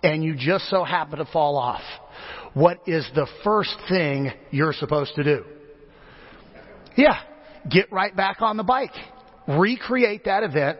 and 0.03 0.23
you 0.23 0.35
just 0.37 0.69
so 0.69 0.83
happen 0.83 1.19
to 1.19 1.25
fall 1.27 1.57
off, 1.57 1.83
what 2.55 2.79
is 2.87 3.09
the 3.15 3.29
first 3.45 3.77
thing 3.89 4.33
you're 4.51 4.73
supposed 4.73 5.15
to 5.15 5.23
do? 5.25 5.45
Yeah, 6.97 7.19
get 7.71 7.93
right 7.93 8.15
back 8.17 8.41
on 8.41 8.57
the 8.57 8.65
bike. 8.65 8.95
Recreate 9.47 10.25
that 10.25 10.43
event 10.43 10.79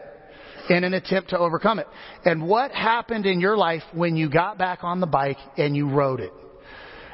in 0.69 0.83
an 0.83 0.93
attempt 0.93 1.29
to 1.29 1.37
overcome 1.37 1.79
it. 1.79 1.87
And 2.25 2.47
what 2.47 2.71
happened 2.71 3.25
in 3.25 3.39
your 3.39 3.57
life 3.57 3.83
when 3.93 4.15
you 4.15 4.29
got 4.29 4.57
back 4.57 4.79
on 4.83 4.99
the 4.99 5.07
bike 5.07 5.37
and 5.57 5.75
you 5.75 5.89
rode 5.89 6.19
it? 6.19 6.33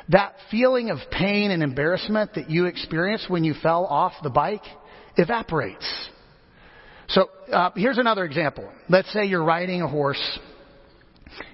That 0.09 0.35
feeling 0.51 0.89
of 0.89 0.97
pain 1.11 1.51
and 1.51 1.63
embarrassment 1.63 2.33
that 2.35 2.49
you 2.49 2.65
experienced 2.65 3.29
when 3.29 3.43
you 3.43 3.53
fell 3.61 3.85
off 3.85 4.13
the 4.21 4.29
bike 4.29 4.63
evaporates. 5.15 6.09
So 7.07 7.29
uh, 7.51 7.71
here's 7.75 7.97
another 7.97 8.25
example. 8.25 8.69
Let's 8.89 9.11
say 9.13 9.25
you're 9.25 9.43
riding 9.43 9.81
a 9.81 9.87
horse 9.87 10.39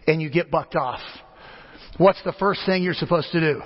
and 0.08 0.22
you 0.22 0.29
get 0.29 0.50
bucked 0.50 0.75
off. 0.75 1.01
What's 1.98 2.22
the 2.24 2.34
first 2.39 2.62
thing 2.65 2.82
you're 2.84 2.94
supposed 2.94 3.32
to 3.34 3.39
do? 3.39 3.62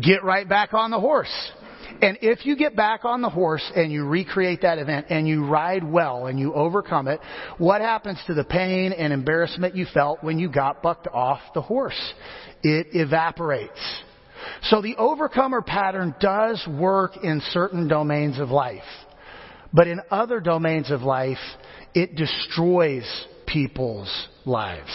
Get 0.00 0.24
right 0.24 0.48
back 0.48 0.74
on 0.74 0.90
the 0.90 1.00
horse. 1.00 1.52
And 2.00 2.18
if 2.22 2.46
you 2.46 2.56
get 2.56 2.76
back 2.76 3.04
on 3.04 3.22
the 3.22 3.30
horse 3.30 3.68
and 3.74 3.90
you 3.90 4.04
recreate 4.04 4.62
that 4.62 4.78
event 4.78 5.06
and 5.10 5.26
you 5.26 5.46
ride 5.46 5.82
well 5.82 6.26
and 6.26 6.38
you 6.38 6.54
overcome 6.54 7.08
it, 7.08 7.20
what 7.58 7.80
happens 7.80 8.20
to 8.26 8.34
the 8.34 8.44
pain 8.44 8.92
and 8.92 9.12
embarrassment 9.12 9.74
you 9.74 9.86
felt 9.92 10.22
when 10.22 10.38
you 10.38 10.48
got 10.48 10.82
bucked 10.82 11.08
off 11.08 11.40
the 11.54 11.62
horse? 11.62 11.98
It 12.62 12.88
evaporates. 12.92 13.80
So 14.62 14.80
the 14.80 14.96
overcomer 14.96 15.62
pattern 15.62 16.14
does 16.20 16.64
work 16.68 17.16
in 17.22 17.40
certain 17.50 17.88
domains 17.88 18.38
of 18.38 18.50
life. 18.50 18.82
But 19.72 19.88
in 19.88 20.00
other 20.10 20.40
domains 20.40 20.90
of 20.90 21.02
life, 21.02 21.38
it 21.94 22.14
destroys 22.14 23.04
people's 23.46 24.28
lives. 24.44 24.90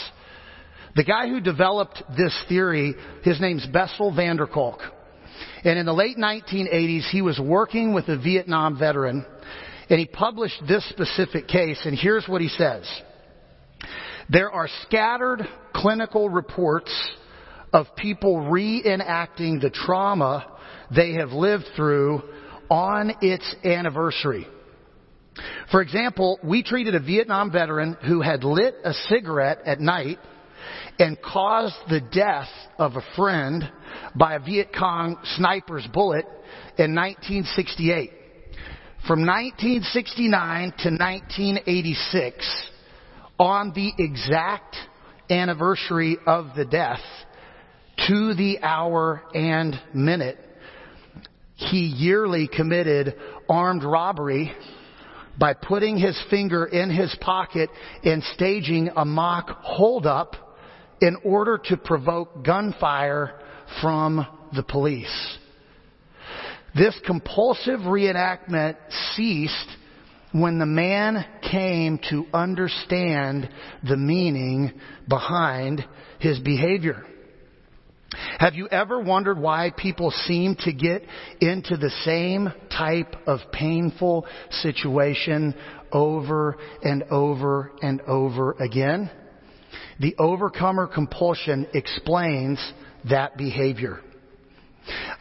The 0.95 1.03
guy 1.03 1.27
who 1.27 1.41
developed 1.41 2.01
this 2.15 2.38
theory, 2.48 2.93
his 3.24 3.41
name's 3.41 3.65
Bessel 3.67 4.13
van 4.15 4.38
der 4.38 4.48
Kolk. 4.48 4.79
And 5.63 5.79
in 5.79 5.86
the 5.86 5.93
late 5.93 6.17
1980s, 6.17 7.10
he 7.10 7.22
was 7.22 7.39
working 7.39 7.93
with 7.93 8.08
a 8.10 8.17
Vietnam 8.17 8.77
veteran, 8.77 9.25
and 9.89 10.00
he 10.00 10.05
published 10.05 10.62
this 10.67 10.88
specific 10.89 11.48
case, 11.48 11.79
and 11.86 11.98
here's 11.98 12.27
what 12.27 12.41
he 12.41 12.50
says. 12.50 12.89
There 14.29 14.51
are 14.51 14.67
scattered 14.84 15.48
clinical 15.74 16.29
reports 16.29 16.91
of 17.72 17.88
people 17.98 18.38
reenacting 18.38 19.62
the 19.62 19.72
trauma 19.74 20.46
they 20.93 21.13
have 21.13 21.32
lived 21.32 21.65
through 21.75 22.22
on 22.70 23.13
its 23.22 23.55
anniversary. 23.63 24.48
For 25.72 25.82
example, 25.82 26.39
we 26.43 26.62
treated 26.62 26.93
a 26.96 27.00
Vietnam 27.00 27.51
veteran 27.51 27.98
who 28.05 28.22
had 28.22 28.43
lit 28.43 28.75
a 28.84 28.93
cigarette 28.93 29.60
at 29.65 29.79
night 29.79 30.20
and 31.00 31.22
caused 31.22 31.76
the 31.90 32.02
death 32.02 32.50
of 32.78 32.96
a 32.96 33.04
friend 33.16 33.70
by 34.16 34.36
a 34.36 34.40
Viet 34.40 34.70
Cong 34.78 35.18
sniper's 35.36 35.88
bullet 35.94 36.26
in 36.78 36.96
1968. 36.96 38.12
From 39.08 39.26
1969 39.26 40.74
to 40.80 40.90
1986, 40.90 42.72
on 43.38 43.74
the 43.74 43.92
exact 43.98 44.78
anniversary 45.30 46.18
of 46.26 46.48
the 46.56 46.66
death, 46.66 47.02
to 48.08 48.34
the 48.34 48.60
hour 48.62 49.22
and 49.34 49.80
minute, 49.94 50.38
he 51.56 51.86
yearly 51.98 52.48
committed 52.48 53.16
armed 53.50 53.84
robbery 53.84 54.54
by 55.38 55.54
putting 55.54 55.98
his 55.98 56.20
finger 56.30 56.66
in 56.66 56.90
his 56.90 57.16
pocket 57.22 57.70
and 58.04 58.24
staging 58.36 58.90
a 58.96 59.06
mock 59.06 59.50
holdup 59.62 60.36
in 61.02 61.18
order 61.24 61.60
to 61.66 61.78
provoke 61.78 62.44
gunfire 62.44 63.40
from 63.82 64.26
the 64.56 64.64
police. 64.64 65.38
This 66.76 66.98
compulsive 67.06 67.82
reenactment 67.82 68.78
ceased 69.16 69.78
when 70.32 70.58
the 70.58 70.66
man 70.66 71.24
came 71.52 72.00
to 72.10 72.26
understand 72.34 73.48
the 73.88 73.98
meaning 73.98 74.74
behind 75.08 75.86
his 76.20 76.40
behavior. 76.40 77.06
Have 78.40 78.56
you 78.56 78.68
ever 78.68 79.00
wondered 79.00 79.40
why 79.40 79.72
people 79.76 80.12
seem 80.12 80.56
to 80.62 80.74
get 80.74 81.04
into 81.40 81.78
the 81.78 81.92
same 82.04 82.52
type 82.76 83.16
of 83.28 83.40
painful 83.52 84.26
situation 84.50 85.56
over 85.92 86.58
and 86.84 87.04
over 87.04 87.72
and 87.82 88.02
over 88.02 88.54
again? 88.54 89.10
The 90.00 90.16
overcomer 90.18 90.88
compulsion 90.88 91.68
explains 91.74 92.60
that 93.10 93.38
behavior. 93.38 94.00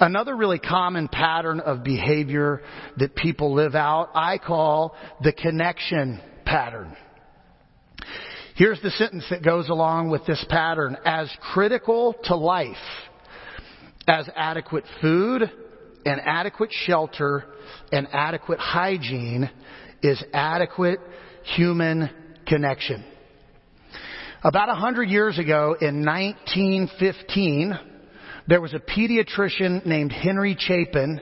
Another 0.00 0.36
really 0.36 0.58
common 0.58 1.08
pattern 1.08 1.60
of 1.60 1.84
behavior 1.84 2.62
that 2.96 3.14
people 3.14 3.54
live 3.54 3.74
out, 3.74 4.10
I 4.14 4.38
call 4.38 4.96
the 5.22 5.32
connection 5.32 6.20
pattern. 6.44 6.96
Here's 8.56 8.80
the 8.82 8.90
sentence 8.90 9.24
that 9.30 9.42
goes 9.42 9.68
along 9.68 10.10
with 10.10 10.26
this 10.26 10.44
pattern. 10.48 10.96
As 11.04 11.30
critical 11.52 12.14
to 12.24 12.36
life 12.36 12.76
as 14.06 14.28
adequate 14.34 14.84
food 15.00 15.42
and 16.04 16.20
adequate 16.20 16.70
shelter 16.72 17.44
and 17.92 18.08
adequate 18.12 18.58
hygiene 18.58 19.48
is 20.02 20.22
adequate 20.32 20.98
human 21.44 22.10
connection. 22.46 23.04
About 24.44 24.68
a 24.68 24.74
hundred 24.74 25.08
years 25.08 25.38
ago 25.38 25.76
in 25.80 26.04
1915, 26.04 27.78
there 28.48 28.60
was 28.60 28.74
a 28.74 28.80
pediatrician 28.80 29.86
named 29.86 30.10
Henry 30.10 30.56
Chapin 30.58 31.20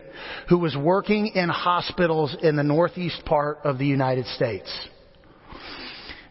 who 0.49 0.57
was 0.57 0.75
working 0.75 1.27
in 1.35 1.51
hospitals 1.51 2.35
in 2.43 2.57
the 2.57 2.63
northeast 2.63 3.23
part 3.27 3.59
of 3.63 3.77
the 3.77 3.85
United 3.85 4.25
States. 4.25 4.73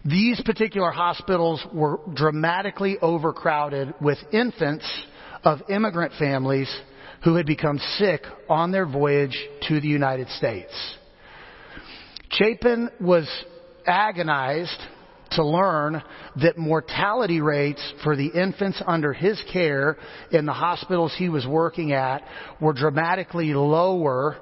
These 0.03 0.41
particular 0.43 0.89
hospitals 0.89 1.63
were 1.71 1.99
dramatically 2.15 2.97
overcrowded 2.99 3.93
with 4.01 4.17
infants 4.33 4.85
of 5.43 5.59
immigrant 5.69 6.13
families 6.17 6.75
who 7.23 7.35
had 7.35 7.45
become 7.45 7.77
sick 7.99 8.23
on 8.49 8.71
their 8.71 8.87
voyage 8.87 9.37
to 9.67 9.79
the 9.79 9.87
United 9.87 10.27
States. 10.29 10.73
Chapin 12.31 12.89
was 12.99 13.27
agonized 13.85 14.81
to 15.31 15.45
learn 15.45 16.01
that 16.41 16.57
mortality 16.57 17.41
rates 17.41 17.81
for 18.03 18.15
the 18.15 18.27
infants 18.27 18.81
under 18.85 19.13
his 19.13 19.41
care 19.51 19.97
in 20.31 20.45
the 20.45 20.53
hospitals 20.53 21.13
he 21.17 21.29
was 21.29 21.45
working 21.45 21.91
at 21.91 22.23
were 22.59 22.73
dramatically 22.73 23.53
lower 23.53 24.37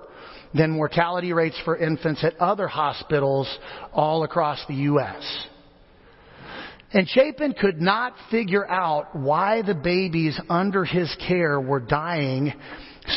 than 0.54 0.72
mortality 0.72 1.34
rates 1.34 1.60
for 1.66 1.78
infants 1.78 2.24
at 2.24 2.38
other 2.38 2.68
hospitals 2.68 3.48
all 3.94 4.24
across 4.24 4.64
the 4.68 4.76
U.S. 4.76 5.48
And 6.94 7.08
Chapin 7.08 7.54
could 7.54 7.82
not 7.82 8.14
figure 8.32 8.68
out 8.70 9.16
why 9.16 9.62
the 9.62 9.76
babies 9.76 10.40
under 10.50 10.86
his 10.86 11.14
care 11.28 11.60
were 11.60 11.82
dying 11.82 12.54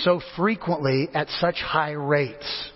so 0.03 0.21
frequently 0.37 1.09
at 1.15 1.29
such 1.41 1.57
high 1.57 1.93
rates. 1.93 2.71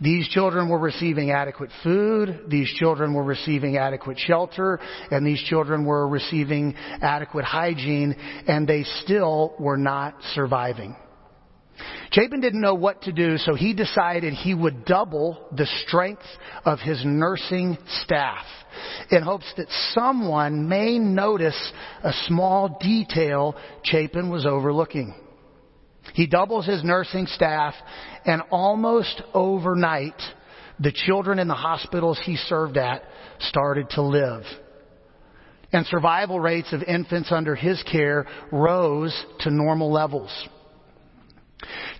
These 0.00 0.28
children 0.28 0.68
were 0.68 0.78
receiving 0.78 1.32
adequate 1.32 1.70
food, 1.82 2.44
these 2.48 2.68
children 2.74 3.14
were 3.14 3.24
receiving 3.24 3.76
adequate 3.76 4.18
shelter, 4.18 4.78
and 5.10 5.26
these 5.26 5.42
children 5.42 5.84
were 5.84 6.06
receiving 6.06 6.74
adequate 7.02 7.44
hygiene, 7.44 8.14
and 8.46 8.66
they 8.66 8.84
still 9.02 9.54
were 9.58 9.76
not 9.76 10.14
surviving. 10.34 10.94
Chapin 12.10 12.40
didn't 12.40 12.60
know 12.60 12.74
what 12.74 13.02
to 13.02 13.12
do, 13.12 13.36
so 13.38 13.54
he 13.54 13.74
decided 13.74 14.32
he 14.32 14.54
would 14.54 14.84
double 14.84 15.46
the 15.52 15.66
strength 15.86 16.22
of 16.64 16.78
his 16.80 17.02
nursing 17.04 17.76
staff 18.02 18.44
in 19.10 19.22
hopes 19.22 19.52
that 19.56 19.68
someone 19.92 20.68
may 20.68 20.98
notice 20.98 21.72
a 22.02 22.12
small 22.26 22.78
detail 22.80 23.54
Chapin 23.84 24.30
was 24.30 24.46
overlooking. 24.46 25.14
He 26.18 26.26
doubles 26.26 26.66
his 26.66 26.82
nursing 26.82 27.28
staff, 27.28 27.74
and 28.24 28.42
almost 28.50 29.22
overnight, 29.34 30.20
the 30.80 30.90
children 30.90 31.38
in 31.38 31.46
the 31.46 31.54
hospitals 31.54 32.18
he 32.20 32.34
served 32.34 32.76
at 32.76 33.04
started 33.38 33.88
to 33.90 34.02
live. 34.02 34.42
And 35.72 35.86
survival 35.86 36.40
rates 36.40 36.72
of 36.72 36.82
infants 36.82 37.30
under 37.30 37.54
his 37.54 37.80
care 37.84 38.26
rose 38.50 39.14
to 39.42 39.50
normal 39.52 39.92
levels. 39.92 40.48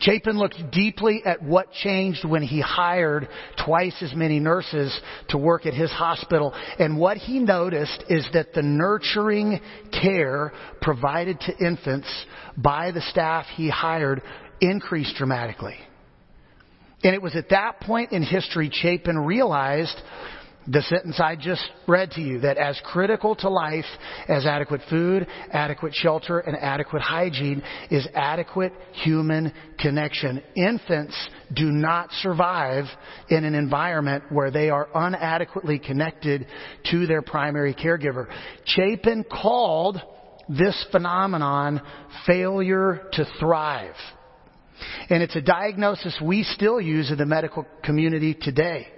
Chapin 0.00 0.38
looked 0.38 0.70
deeply 0.70 1.22
at 1.24 1.42
what 1.42 1.72
changed 1.72 2.24
when 2.24 2.42
he 2.42 2.60
hired 2.60 3.28
twice 3.64 3.96
as 4.00 4.14
many 4.14 4.38
nurses 4.38 4.98
to 5.28 5.38
work 5.38 5.66
at 5.66 5.74
his 5.74 5.90
hospital. 5.90 6.54
And 6.78 6.98
what 6.98 7.16
he 7.16 7.38
noticed 7.40 8.04
is 8.08 8.26
that 8.32 8.52
the 8.52 8.62
nurturing 8.62 9.60
care 9.90 10.52
provided 10.80 11.40
to 11.40 11.56
infants 11.58 12.08
by 12.56 12.92
the 12.92 13.00
staff 13.02 13.46
he 13.56 13.68
hired 13.68 14.22
increased 14.60 15.16
dramatically. 15.16 15.76
And 17.04 17.14
it 17.14 17.22
was 17.22 17.36
at 17.36 17.50
that 17.50 17.80
point 17.80 18.12
in 18.12 18.22
history 18.22 18.70
Chapin 18.72 19.18
realized 19.18 19.96
the 20.70 20.82
sentence 20.82 21.18
I 21.18 21.34
just 21.34 21.62
read 21.86 22.10
to 22.12 22.20
you 22.20 22.40
that 22.40 22.58
as 22.58 22.78
critical 22.84 23.34
to 23.36 23.48
life 23.48 23.86
as 24.28 24.44
adequate 24.44 24.82
food, 24.90 25.26
adequate 25.50 25.94
shelter, 25.94 26.40
and 26.40 26.56
adequate 26.56 27.00
hygiene 27.00 27.62
is 27.90 28.06
adequate 28.14 28.72
human 28.92 29.52
connection. 29.78 30.42
Infants 30.56 31.16
do 31.54 31.66
not 31.66 32.10
survive 32.20 32.84
in 33.30 33.44
an 33.44 33.54
environment 33.54 34.24
where 34.30 34.50
they 34.50 34.68
are 34.68 34.88
inadequately 34.94 35.78
connected 35.78 36.46
to 36.90 37.06
their 37.06 37.22
primary 37.22 37.74
caregiver. 37.74 38.26
Chapin 38.66 39.24
called 39.24 40.00
this 40.50 40.86
phenomenon 40.90 41.80
failure 42.26 43.08
to 43.12 43.24
thrive. 43.40 43.94
And 45.08 45.22
it's 45.22 45.34
a 45.34 45.40
diagnosis 45.40 46.18
we 46.22 46.42
still 46.42 46.80
use 46.80 47.10
in 47.10 47.16
the 47.16 47.26
medical 47.26 47.66
community 47.82 48.34
today. 48.34 48.88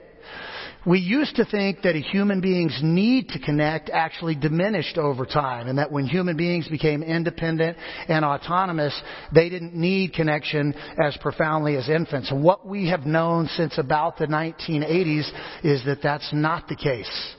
We 0.86 0.98
used 0.98 1.36
to 1.36 1.44
think 1.44 1.82
that 1.82 1.94
a 1.94 2.00
human 2.00 2.40
being's 2.40 2.78
need 2.82 3.28
to 3.30 3.38
connect 3.38 3.90
actually 3.90 4.34
diminished 4.34 4.96
over 4.96 5.26
time 5.26 5.68
and 5.68 5.78
that 5.78 5.92
when 5.92 6.06
human 6.06 6.38
beings 6.38 6.68
became 6.68 7.02
independent 7.02 7.76
and 8.08 8.24
autonomous, 8.24 8.98
they 9.34 9.50
didn't 9.50 9.74
need 9.74 10.14
connection 10.14 10.74
as 11.02 11.16
profoundly 11.18 11.76
as 11.76 11.90
infants. 11.90 12.32
What 12.32 12.66
we 12.66 12.88
have 12.88 13.04
known 13.04 13.46
since 13.48 13.76
about 13.76 14.16
the 14.16 14.26
1980s 14.26 15.30
is 15.62 15.84
that 15.84 15.98
that's 16.02 16.30
not 16.32 16.66
the 16.66 16.76
case. 16.76 17.34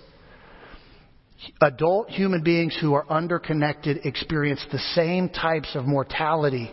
Adult 1.62 2.10
human 2.10 2.44
beings 2.44 2.78
who 2.80 2.94
are 2.94 3.06
underconnected 3.10 4.06
experience 4.06 4.64
the 4.72 4.78
same 4.94 5.28
types 5.30 5.76
of 5.76 5.86
mortality 5.86 6.72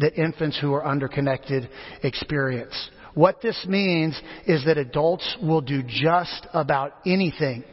that 0.00 0.18
infants 0.18 0.58
who 0.60 0.72
are 0.74 0.84
underconnected 0.84 1.68
experience. 2.02 2.90
What 3.14 3.40
this 3.40 3.64
means 3.66 4.20
is 4.46 4.64
that 4.64 4.78
adults 4.78 5.36
will 5.42 5.60
do 5.60 5.82
just 5.82 6.46
about 6.52 6.94
anything 7.06 7.64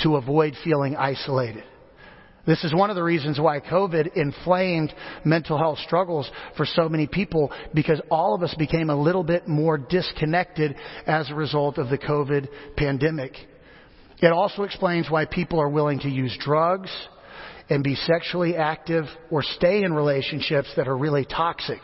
to 0.00 0.16
avoid 0.16 0.54
feeling 0.64 0.96
isolated. 0.96 1.64
This 2.46 2.62
is 2.62 2.72
one 2.72 2.90
of 2.90 2.96
the 2.96 3.02
reasons 3.02 3.40
why 3.40 3.58
COVID 3.58 4.16
inflamed 4.16 4.94
mental 5.24 5.58
health 5.58 5.78
struggles 5.80 6.30
for 6.56 6.64
so 6.64 6.88
many 6.88 7.08
people 7.08 7.50
because 7.74 8.00
all 8.08 8.34
of 8.36 8.42
us 8.42 8.54
became 8.54 8.88
a 8.88 8.94
little 8.94 9.24
bit 9.24 9.48
more 9.48 9.76
disconnected 9.76 10.76
as 11.06 11.28
a 11.28 11.34
result 11.34 11.76
of 11.78 11.88
the 11.88 11.98
COVID 11.98 12.48
pandemic. 12.76 13.32
It 14.22 14.32
also 14.32 14.62
explains 14.62 15.10
why 15.10 15.24
people 15.24 15.60
are 15.60 15.68
willing 15.68 15.98
to 16.00 16.08
use 16.08 16.36
drugs 16.40 16.90
and 17.68 17.82
be 17.82 17.96
sexually 17.96 18.54
active 18.54 19.06
or 19.28 19.42
stay 19.42 19.82
in 19.82 19.92
relationships 19.92 20.68
that 20.76 20.86
are 20.86 20.96
really 20.96 21.24
toxic 21.24 21.80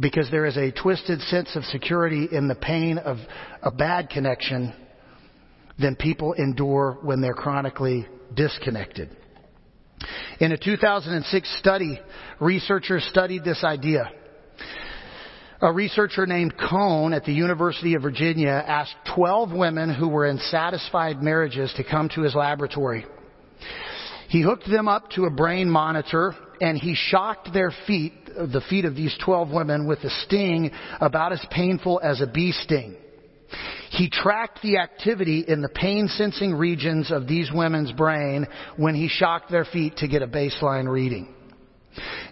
because 0.00 0.30
there 0.30 0.46
is 0.46 0.56
a 0.56 0.70
twisted 0.70 1.20
sense 1.22 1.54
of 1.56 1.64
security 1.64 2.28
in 2.30 2.48
the 2.48 2.54
pain 2.54 2.98
of 2.98 3.18
a 3.62 3.70
bad 3.70 4.10
connection 4.10 4.72
than 5.78 5.96
people 5.96 6.32
endure 6.34 6.98
when 7.02 7.20
they're 7.20 7.34
chronically 7.34 8.06
disconnected. 8.34 9.10
In 10.40 10.52
a 10.52 10.58
2006 10.58 11.58
study, 11.58 12.00
researchers 12.40 13.04
studied 13.10 13.44
this 13.44 13.64
idea. 13.64 14.10
A 15.60 15.72
researcher 15.72 16.24
named 16.24 16.54
Coan 16.56 17.14
at 17.14 17.24
the 17.24 17.32
University 17.32 17.94
of 17.94 18.02
Virginia 18.02 18.50
asked 18.50 18.94
12 19.16 19.52
women 19.52 19.92
who 19.92 20.08
were 20.08 20.26
in 20.26 20.38
satisfied 20.38 21.20
marriages 21.20 21.72
to 21.76 21.82
come 21.82 22.08
to 22.10 22.22
his 22.22 22.36
laboratory. 22.36 23.04
He 24.28 24.42
hooked 24.42 24.70
them 24.70 24.86
up 24.86 25.10
to 25.12 25.24
a 25.24 25.30
brain 25.30 25.68
monitor 25.68 26.36
and 26.60 26.78
he 26.78 26.94
shocked 26.94 27.52
their 27.52 27.72
feet, 27.88 28.12
the 28.46 28.62
feet 28.68 28.84
of 28.84 28.94
these 28.94 29.16
12 29.24 29.50
women, 29.50 29.86
with 29.86 29.98
a 30.00 30.10
sting 30.24 30.70
about 31.00 31.32
as 31.32 31.44
painful 31.50 32.00
as 32.02 32.20
a 32.20 32.26
bee 32.26 32.52
sting. 32.52 32.96
He 33.90 34.10
tracked 34.10 34.60
the 34.62 34.78
activity 34.78 35.44
in 35.46 35.62
the 35.62 35.68
pain 35.68 36.08
sensing 36.08 36.54
regions 36.54 37.10
of 37.10 37.26
these 37.26 37.50
women's 37.52 37.92
brain 37.92 38.46
when 38.76 38.94
he 38.94 39.08
shocked 39.08 39.50
their 39.50 39.64
feet 39.64 39.96
to 39.98 40.08
get 40.08 40.22
a 40.22 40.26
baseline 40.26 40.88
reading. 40.88 41.34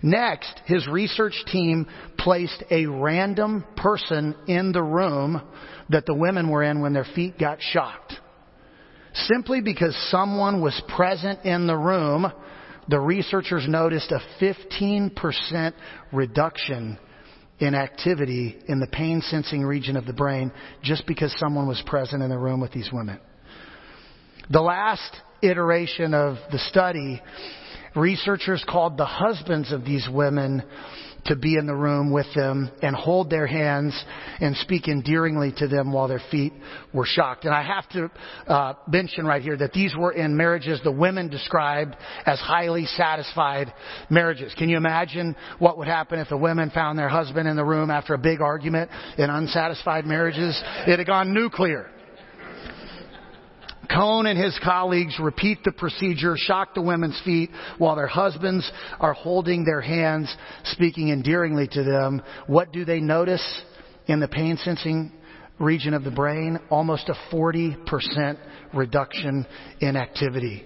Next, 0.02 0.60
his 0.66 0.86
research 0.86 1.34
team 1.50 1.86
placed 2.18 2.62
a 2.70 2.86
random 2.86 3.64
person 3.76 4.34
in 4.46 4.72
the 4.72 4.82
room 4.82 5.40
that 5.88 6.06
the 6.06 6.14
women 6.14 6.50
were 6.50 6.62
in 6.62 6.80
when 6.80 6.92
their 6.92 7.06
feet 7.14 7.38
got 7.38 7.58
shocked. 7.60 8.14
Simply 9.14 9.62
because 9.62 9.96
someone 10.10 10.60
was 10.60 10.80
present 10.94 11.44
in 11.44 11.66
the 11.66 11.76
room, 11.76 12.30
the 12.88 13.00
researchers 13.00 13.66
noticed 13.68 14.12
a 14.12 14.20
15% 14.40 15.72
reduction 16.12 16.98
in 17.58 17.74
activity 17.74 18.58
in 18.68 18.80
the 18.80 18.86
pain 18.86 19.20
sensing 19.22 19.64
region 19.64 19.96
of 19.96 20.06
the 20.06 20.12
brain 20.12 20.52
just 20.82 21.06
because 21.06 21.34
someone 21.38 21.66
was 21.66 21.82
present 21.86 22.22
in 22.22 22.28
the 22.28 22.38
room 22.38 22.60
with 22.60 22.72
these 22.72 22.90
women. 22.92 23.18
The 24.50 24.60
last 24.60 25.16
iteration 25.42 26.14
of 26.14 26.36
the 26.52 26.58
study, 26.58 27.22
researchers 27.94 28.64
called 28.68 28.96
the 28.96 29.06
husbands 29.06 29.72
of 29.72 29.84
these 29.84 30.06
women 30.12 30.62
to 31.26 31.36
be 31.36 31.56
in 31.56 31.66
the 31.66 31.74
room 31.74 32.12
with 32.12 32.26
them 32.34 32.70
and 32.82 32.94
hold 32.94 33.30
their 33.30 33.46
hands 33.46 33.92
and 34.40 34.56
speak 34.58 34.88
endearingly 34.88 35.52
to 35.58 35.68
them 35.68 35.92
while 35.92 36.08
their 36.08 36.22
feet 36.30 36.52
were 36.92 37.06
shocked. 37.06 37.44
And 37.44 37.54
I 37.54 37.62
have 37.62 37.88
to 37.90 38.10
uh, 38.50 38.74
mention 38.88 39.26
right 39.26 39.42
here 39.42 39.56
that 39.56 39.72
these 39.72 39.94
were 39.96 40.12
in 40.12 40.36
marriages 40.36 40.80
the 40.84 40.92
women 40.92 41.28
described 41.28 41.96
as 42.24 42.38
highly 42.38 42.86
satisfied 42.86 43.72
marriages. 44.10 44.54
Can 44.56 44.68
you 44.68 44.76
imagine 44.76 45.36
what 45.58 45.78
would 45.78 45.88
happen 45.88 46.18
if 46.18 46.28
the 46.28 46.36
women 46.36 46.70
found 46.70 46.98
their 46.98 47.08
husband 47.08 47.48
in 47.48 47.56
the 47.56 47.64
room 47.64 47.90
after 47.90 48.14
a 48.14 48.18
big 48.18 48.40
argument 48.40 48.90
in 49.18 49.30
unsatisfied 49.30 50.06
marriages? 50.06 50.60
It 50.86 50.98
had 50.98 51.06
gone 51.06 51.32
nuclear. 51.32 51.90
Coan 53.86 54.26
and 54.26 54.38
his 54.38 54.58
colleagues 54.62 55.18
repeat 55.20 55.64
the 55.64 55.72
procedure, 55.72 56.34
shock 56.36 56.74
the 56.74 56.82
women's 56.82 57.20
feet 57.24 57.50
while 57.78 57.96
their 57.96 58.06
husbands 58.06 58.70
are 59.00 59.12
holding 59.12 59.64
their 59.64 59.80
hands, 59.80 60.34
speaking 60.64 61.10
endearingly 61.10 61.68
to 61.68 61.82
them. 61.82 62.22
What 62.46 62.72
do 62.72 62.84
they 62.84 63.00
notice 63.00 63.62
in 64.06 64.20
the 64.20 64.28
pain 64.28 64.56
sensing 64.62 65.12
region 65.58 65.94
of 65.94 66.04
the 66.04 66.10
brain? 66.10 66.58
Almost 66.70 67.08
a 67.08 67.34
40% 67.34 68.38
reduction 68.74 69.46
in 69.80 69.96
activity. 69.96 70.64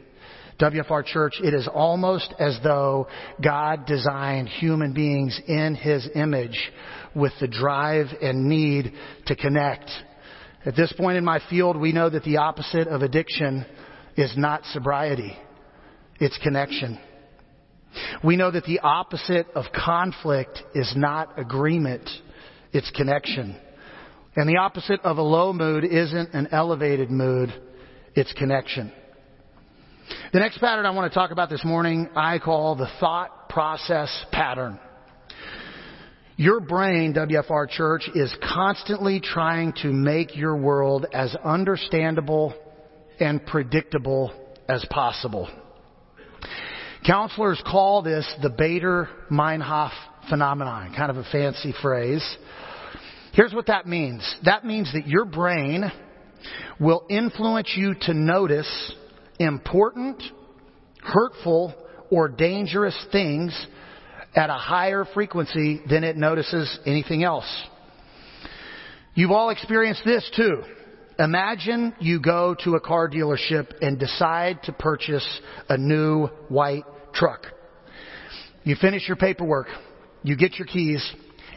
WFR 0.61 1.05
Church, 1.07 1.35
it 1.43 1.55
is 1.55 1.67
almost 1.73 2.35
as 2.39 2.59
though 2.63 3.07
God 3.43 3.87
designed 3.87 4.49
human 4.49 4.93
beings 4.93 5.41
in 5.49 5.75
His 5.75 6.07
image 6.15 6.71
with 7.15 7.33
the 7.41 7.49
drive 7.49 8.09
and 8.21 8.47
need 8.47 8.93
to 9.27 9.37
connect 9.37 9.91
at 10.65 10.77
this 10.77 10.93
point 10.93 11.17
in 11.17 11.25
my 11.25 11.41
field, 11.49 11.77
we 11.77 11.93
know 11.93 12.11
that 12.11 12.25
the 12.25 12.37
opposite 12.37 12.89
of 12.89 13.03
addiction 13.03 13.65
is 14.17 14.35
not 14.37 14.65
sobriety. 14.73 15.37
It's 16.19 16.37
connection. 16.39 16.99
We 18.23 18.37
know 18.37 18.51
that 18.51 18.65
the 18.65 18.81
opposite 18.81 19.47
of 19.55 19.65
conflict 19.73 20.63
is 20.75 20.93
not 20.97 21.39
agreement. 21.39 22.09
It's 22.73 22.91
connection. 22.91 23.57
And 24.37 24.49
the 24.49 24.59
opposite 24.59 25.01
of 25.01 25.17
a 25.17 25.23
low 25.23 25.53
mood 25.53 25.85
isn't 25.85 26.35
an 26.35 26.49
elevated 26.53 27.11
mood. 27.11 27.53
It's 28.15 28.33
connection. 28.35 28.93
The 30.33 30.41
next 30.41 30.59
pattern 30.59 30.87
I 30.87 30.91
want 30.91 31.11
to 31.11 31.15
talk 31.15 31.31
about 31.31 31.51
this 31.51 31.65
morning, 31.65 32.09
I 32.15 32.39
call 32.39 32.77
the 32.77 32.89
thought 33.01 33.49
process 33.49 34.25
pattern. 34.31 34.79
Your 36.41 36.61
brain, 36.61 37.13
WFR 37.13 37.69
Church, 37.69 38.09
is 38.15 38.35
constantly 38.43 39.21
trying 39.21 39.75
to 39.83 39.89
make 39.89 40.35
your 40.35 40.57
world 40.57 41.05
as 41.13 41.37
understandable 41.45 42.55
and 43.21 43.45
predictable 43.45 44.33
as 44.67 44.83
possible. 44.89 45.51
Counselors 47.05 47.63
call 47.71 48.01
this 48.01 48.27
the 48.41 48.49
Baader 48.49 49.09
Meinhof 49.31 49.91
phenomenon, 50.31 50.95
kind 50.97 51.11
of 51.11 51.19
a 51.19 51.25
fancy 51.25 51.75
phrase. 51.83 52.25
Here's 53.35 53.53
what 53.53 53.67
that 53.67 53.87
means. 53.87 54.23
That 54.43 54.65
means 54.65 54.91
that 54.95 55.07
your 55.07 55.27
brain 55.27 55.93
will 56.81 57.05
influence 57.11 57.71
you 57.77 57.95
to 58.01 58.15
notice 58.15 58.95
important, 59.39 60.23
hurtful, 61.03 61.75
or 62.11 62.31
dangerous 62.31 62.97
things 63.13 63.53
at 64.35 64.51
a 64.51 64.55
higher 64.55 65.05
frequency 65.13 65.81
than 65.89 66.05
it 66.05 66.17
notices 66.17 66.79
anything 66.87 67.25
else. 67.25 67.69
You've 69.15 69.33
all 69.33 69.51
experienced 69.51 70.03
this 70.05 70.31
too. 70.37 70.63
Imagine 71.19 71.95
you 72.01 72.21
go 72.21 72.55
to 72.65 72.77
a 72.77 72.81
car 72.81 73.09
dealership 73.09 73.75
and 73.83 73.99
decide 73.99 74.63
to 74.65 74.73
purchase 74.73 75.27
a 75.69 75.77
new 75.77 76.29
white 76.49 76.85
truck. 77.13 77.47
You 78.63 78.77
finish 78.81 79.07
your 79.09 79.17
paperwork, 79.17 79.67
you 80.23 80.37
get 80.37 80.59
your 80.59 80.67
keys, 80.67 81.05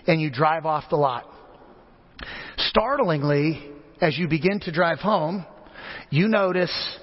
and 0.07 0.19
you 0.19 0.29
drive 0.29 0.65
off 0.65 0.85
the 0.89 0.95
lot. 0.95 1.29
Startlingly, 2.57 3.71
as 4.01 4.17
you 4.17 4.27
begin 4.27 4.59
to 4.61 4.71
drive 4.71 4.99
home, 4.99 5.45
you 6.09 6.27
notice 6.27 6.99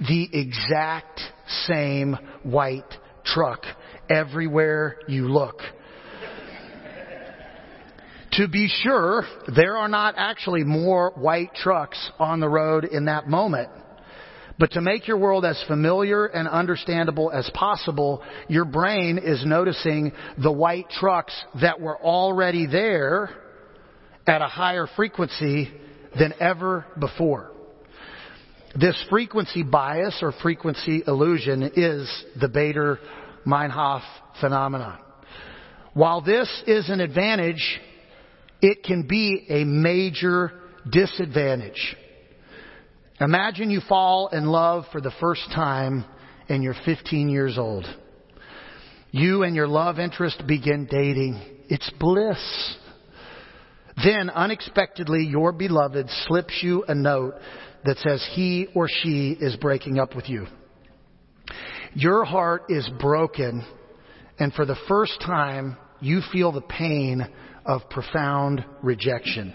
the 0.00 0.28
exact 0.32 1.20
same 1.66 2.16
white 2.42 2.90
truck 3.24 3.64
everywhere 4.08 4.98
you 5.08 5.28
look. 5.28 5.60
to 8.32 8.48
be 8.48 8.68
sure, 8.68 9.24
there 9.54 9.76
are 9.76 9.88
not 9.88 10.14
actually 10.16 10.64
more 10.64 11.12
white 11.14 11.54
trucks 11.54 12.10
on 12.18 12.40
the 12.40 12.48
road 12.48 12.84
in 12.84 13.06
that 13.06 13.28
moment. 13.28 13.68
But 14.58 14.72
to 14.72 14.80
make 14.80 15.08
your 15.08 15.16
world 15.16 15.44
as 15.44 15.62
familiar 15.66 16.26
and 16.26 16.46
understandable 16.46 17.30
as 17.32 17.50
possible, 17.54 18.22
your 18.48 18.64
brain 18.64 19.18
is 19.18 19.44
noticing 19.44 20.12
the 20.40 20.52
white 20.52 20.88
trucks 20.90 21.34
that 21.60 21.80
were 21.80 21.98
already 21.98 22.66
there 22.66 23.30
at 24.26 24.42
a 24.42 24.46
higher 24.46 24.86
frequency 24.94 25.70
than 26.18 26.34
ever 26.38 26.86
before. 26.98 27.50
This 28.78 28.96
frequency 29.10 29.62
bias 29.62 30.18
or 30.22 30.32
frequency 30.42 31.02
illusion 31.06 31.62
is 31.76 32.24
the 32.40 32.48
Baader 32.48 32.98
Meinhof 33.46 34.02
phenomenon. 34.40 34.98
While 35.94 36.22
this 36.22 36.48
is 36.66 36.88
an 36.88 37.00
advantage, 37.00 37.80
it 38.60 38.82
can 38.82 39.06
be 39.06 39.46
a 39.48 39.64
major 39.64 40.52
disadvantage. 40.90 41.96
Imagine 43.20 43.70
you 43.70 43.80
fall 43.88 44.28
in 44.28 44.46
love 44.46 44.84
for 44.90 45.00
the 45.00 45.12
first 45.20 45.42
time 45.54 46.04
and 46.48 46.62
you're 46.62 46.74
15 46.84 47.28
years 47.28 47.58
old. 47.58 47.86
You 49.10 49.42
and 49.42 49.54
your 49.54 49.68
love 49.68 49.98
interest 49.98 50.42
begin 50.46 50.88
dating. 50.90 51.40
It's 51.68 51.90
bliss. 52.00 52.76
Then 54.02 54.30
unexpectedly 54.30 55.24
your 55.24 55.52
beloved 55.52 56.08
slips 56.26 56.58
you 56.62 56.84
a 56.88 56.94
note 56.94 57.34
that 57.84 57.98
says 57.98 58.26
he 58.32 58.68
or 58.74 58.88
she 58.88 59.36
is 59.38 59.56
breaking 59.56 59.98
up 59.98 60.16
with 60.16 60.28
you. 60.28 60.46
Your 61.94 62.24
heart 62.24 62.64
is 62.68 62.88
broken 63.00 63.64
and 64.38 64.52
for 64.54 64.64
the 64.64 64.76
first 64.88 65.20
time 65.20 65.76
you 66.00 66.20
feel 66.32 66.52
the 66.52 66.62
pain 66.62 67.26
of 67.66 67.88
profound 67.90 68.64
rejection. 68.82 69.54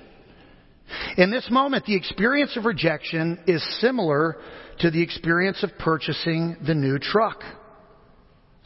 In 1.18 1.32
this 1.32 1.48
moment, 1.50 1.86
the 1.86 1.96
experience 1.96 2.56
of 2.56 2.66
rejection 2.66 3.40
is 3.48 3.62
similar 3.82 4.38
to 4.80 4.92
the 4.92 5.02
experience 5.02 5.64
of 5.64 5.72
purchasing 5.80 6.56
the 6.66 6.76
new 6.76 7.00
truck. 7.00 7.42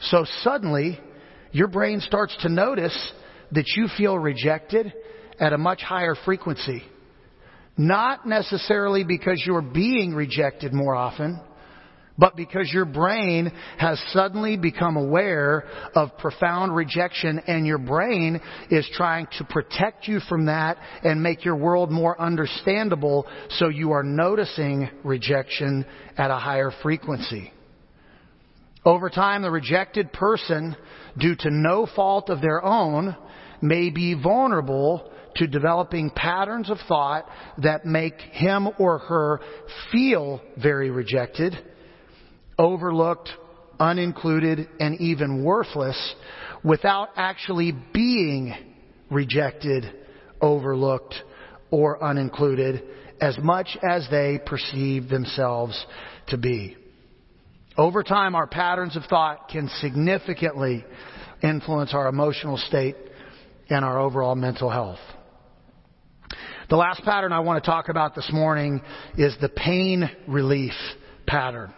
So 0.00 0.24
suddenly, 0.42 1.00
your 1.50 1.68
brain 1.68 2.00
starts 2.00 2.36
to 2.42 2.48
notice 2.48 3.12
that 3.52 3.66
you 3.76 3.88
feel 3.96 4.18
rejected 4.18 4.92
at 5.40 5.52
a 5.52 5.58
much 5.58 5.80
higher 5.80 6.14
frequency. 6.24 6.82
Not 7.76 8.26
necessarily 8.28 9.02
because 9.02 9.42
you're 9.44 9.62
being 9.62 10.14
rejected 10.14 10.72
more 10.72 10.94
often, 10.94 11.40
but 12.18 12.36
because 12.36 12.70
your 12.72 12.84
brain 12.84 13.50
has 13.78 14.02
suddenly 14.08 14.56
become 14.56 14.96
aware 14.96 15.64
of 15.94 16.16
profound 16.18 16.74
rejection 16.74 17.40
and 17.46 17.66
your 17.66 17.78
brain 17.78 18.40
is 18.70 18.88
trying 18.94 19.26
to 19.38 19.44
protect 19.44 20.06
you 20.06 20.20
from 20.28 20.46
that 20.46 20.76
and 21.02 21.22
make 21.22 21.44
your 21.44 21.56
world 21.56 21.90
more 21.90 22.20
understandable 22.20 23.26
so 23.50 23.68
you 23.68 23.92
are 23.92 24.02
noticing 24.02 24.88
rejection 25.04 25.86
at 26.16 26.30
a 26.30 26.36
higher 26.36 26.70
frequency. 26.82 27.52
Over 28.84 29.10
time, 29.10 29.42
the 29.42 29.50
rejected 29.50 30.12
person, 30.12 30.76
due 31.16 31.36
to 31.36 31.50
no 31.50 31.86
fault 31.86 32.30
of 32.30 32.40
their 32.40 32.64
own, 32.64 33.16
may 33.60 33.90
be 33.90 34.14
vulnerable 34.14 35.08
to 35.36 35.46
developing 35.46 36.10
patterns 36.10 36.68
of 36.68 36.78
thought 36.88 37.26
that 37.58 37.86
make 37.86 38.18
him 38.32 38.68
or 38.78 38.98
her 38.98 39.40
feel 39.90 40.40
very 40.60 40.90
rejected, 40.90 41.56
overlooked, 42.58 43.30
unincluded, 43.78 44.68
and 44.80 45.00
even 45.00 45.44
worthless 45.44 46.14
without 46.62 47.08
actually 47.16 47.72
being 47.92 48.54
rejected, 49.10 49.84
overlooked, 50.40 51.14
or 51.70 51.98
unincluded 51.98 52.82
as 53.20 53.38
much 53.38 53.76
as 53.82 54.06
they 54.10 54.38
perceive 54.44 55.08
themselves 55.08 55.86
to 56.28 56.36
be. 56.36 56.76
Over 57.76 58.02
time, 58.02 58.34
our 58.34 58.46
patterns 58.46 58.96
of 58.96 59.04
thought 59.04 59.48
can 59.48 59.68
significantly 59.80 60.84
influence 61.42 61.94
our 61.94 62.08
emotional 62.08 62.58
state 62.58 62.96
and 63.70 63.84
our 63.84 63.98
overall 63.98 64.34
mental 64.34 64.68
health. 64.68 64.98
The 66.68 66.76
last 66.76 67.02
pattern 67.02 67.32
I 67.32 67.40
want 67.40 67.62
to 67.62 67.70
talk 67.70 67.88
about 67.88 68.14
this 68.14 68.28
morning 68.32 68.82
is 69.16 69.34
the 69.40 69.48
pain 69.48 70.10
relief 70.26 70.74
pattern. 71.26 71.72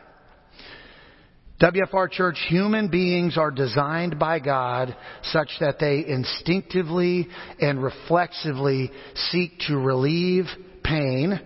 WFR 1.65 2.11
Church, 2.11 2.37
human 2.47 2.89
beings 2.89 3.39
are 3.39 3.51
designed 3.51 4.19
by 4.19 4.39
God 4.39 4.95
such 5.23 5.49
that 5.61 5.79
they 5.79 6.05
instinctively 6.07 7.27
and 7.59 7.83
reflexively 7.83 8.91
seek 9.15 9.59
to 9.61 9.79
relieve 9.79 10.45
pain 10.85 11.41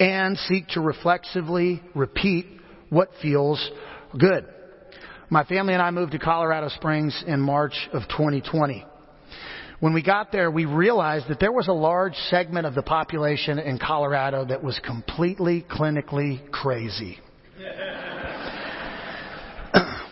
and 0.00 0.38
seek 0.38 0.66
to 0.68 0.80
reflexively 0.80 1.82
repeat 1.94 2.46
what 2.88 3.10
feels 3.20 3.70
good. 4.18 4.46
My 5.28 5.44
family 5.44 5.74
and 5.74 5.82
I 5.82 5.90
moved 5.90 6.12
to 6.12 6.18
Colorado 6.18 6.70
Springs 6.70 7.22
in 7.26 7.38
March 7.38 7.74
of 7.92 8.04
2020. 8.08 8.86
When 9.80 9.92
we 9.92 10.02
got 10.02 10.32
there, 10.32 10.50
we 10.50 10.64
realized 10.64 11.28
that 11.28 11.38
there 11.38 11.52
was 11.52 11.68
a 11.68 11.72
large 11.74 12.14
segment 12.30 12.64
of 12.64 12.74
the 12.74 12.82
population 12.82 13.58
in 13.58 13.78
Colorado 13.78 14.46
that 14.46 14.64
was 14.64 14.80
completely 14.86 15.66
clinically 15.70 16.50
crazy. 16.50 17.18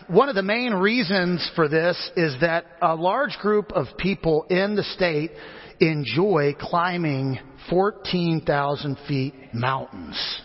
One 0.08 0.28
of 0.28 0.34
the 0.34 0.42
main 0.42 0.72
reasons 0.72 1.48
for 1.54 1.68
this 1.68 1.96
is 2.16 2.34
that 2.40 2.64
a 2.80 2.94
large 2.94 3.36
group 3.38 3.70
of 3.72 3.86
people 3.98 4.44
in 4.50 4.74
the 4.74 4.82
state 4.82 5.30
enjoy 5.80 6.54
climbing 6.58 7.38
14,000 7.70 8.98
feet 9.06 9.34
mountains. 9.52 10.40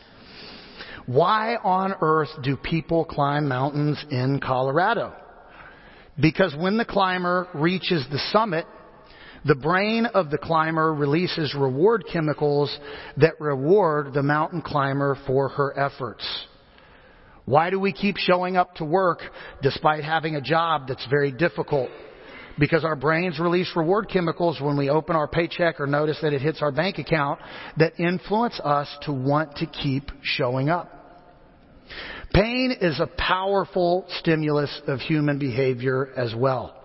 Why 1.08 1.56
on 1.56 1.96
earth 2.02 2.30
do 2.44 2.56
people 2.56 3.06
climb 3.06 3.48
mountains 3.48 4.04
in 4.12 4.40
Colorado? 4.40 5.14
Because 6.20 6.56
when 6.56 6.78
the 6.78 6.86
climber 6.86 7.48
reaches 7.54 8.06
the 8.12 8.20
summit, 8.32 8.66
the 9.46 9.56
brain 9.56 10.06
of 10.06 10.30
the 10.30 10.38
climber 10.38 10.94
releases 10.94 11.56
reward 11.56 12.04
chemicals 12.12 12.78
that 13.18 13.40
reward 13.40 14.14
the 14.14 14.24
mountain 14.24 14.62
climber 14.62 15.18
for 15.26 15.50
her 15.50 15.78
efforts. 15.80 16.28
Why 17.48 17.70
do 17.70 17.80
we 17.80 17.94
keep 17.94 18.18
showing 18.18 18.58
up 18.58 18.76
to 18.76 18.84
work 18.84 19.22
despite 19.62 20.04
having 20.04 20.36
a 20.36 20.42
job 20.42 20.90
that's 20.90 21.08
very 21.10 21.32
difficult? 21.32 21.90
Because 22.60 22.84
our 22.84 22.98
brains 22.98 23.40
release 23.40 23.72
reward 23.74 24.10
chemicals 24.10 24.60
when 24.60 24.78
we 24.78 24.90
open 24.90 25.16
our 25.16 25.30
paycheck 25.30 25.80
or 25.80 25.88
notice 25.88 26.18
that 26.22 26.34
it 26.34 26.42
hits 26.42 26.62
our 26.62 26.74
bank 26.74 26.98
account 26.98 27.40
that 27.78 27.98
influence 27.98 28.60
us 28.60 28.94
to 29.04 29.14
want 29.14 29.56
to 29.58 29.66
keep 29.66 30.12
showing 30.24 30.68
up. 30.68 30.92
Pain 32.34 32.76
is 32.82 33.00
a 33.00 33.08
powerful 33.08 34.04
stimulus 34.20 34.82
of 34.86 35.00
human 35.00 35.40
behavior 35.40 36.10
as 36.18 36.36
well. 36.36 36.76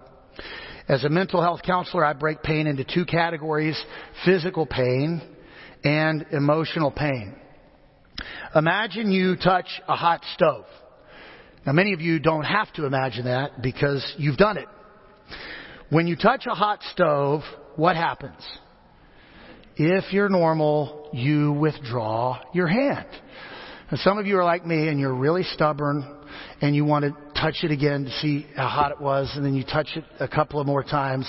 As 0.88 1.02
a 1.02 1.08
mental 1.08 1.42
health 1.42 1.62
counselor, 1.66 2.04
I 2.04 2.12
break 2.12 2.40
pain 2.40 2.68
into 2.68 2.84
two 2.84 3.04
categories, 3.04 3.82
physical 4.24 4.64
pain 4.64 5.20
and 5.82 6.24
emotional 6.30 6.92
pain. 6.92 7.34
Imagine 8.54 9.10
you 9.10 9.36
touch 9.36 9.68
a 9.88 9.96
hot 9.96 10.22
stove. 10.34 10.64
Now 11.66 11.72
many 11.72 11.92
of 11.92 12.00
you 12.00 12.18
don't 12.18 12.44
have 12.44 12.72
to 12.74 12.86
imagine 12.86 13.26
that 13.26 13.62
because 13.62 14.14
you've 14.18 14.36
done 14.36 14.58
it. 14.58 14.68
When 15.90 16.06
you 16.06 16.16
touch 16.16 16.46
a 16.46 16.54
hot 16.54 16.80
stove, 16.92 17.42
what 17.76 17.96
happens? 17.96 18.42
If 19.76 20.12
you're 20.12 20.28
normal, 20.28 21.08
you 21.12 21.52
withdraw 21.52 22.40
your 22.52 22.66
hand. 22.66 23.06
And 23.90 23.98
some 24.00 24.18
of 24.18 24.26
you 24.26 24.38
are 24.38 24.44
like 24.44 24.66
me 24.66 24.88
and 24.88 24.98
you're 24.98 25.14
really 25.14 25.42
stubborn 25.42 26.04
and 26.60 26.74
you 26.74 26.84
want 26.84 27.04
to 27.04 27.40
touch 27.40 27.58
it 27.62 27.70
again 27.70 28.04
to 28.04 28.10
see 28.20 28.46
how 28.56 28.68
hot 28.68 28.92
it 28.92 29.00
was 29.00 29.30
and 29.34 29.44
then 29.44 29.54
you 29.54 29.64
touch 29.64 29.88
it 29.96 30.04
a 30.18 30.28
couple 30.28 30.60
of 30.60 30.66
more 30.66 30.82
times 30.82 31.26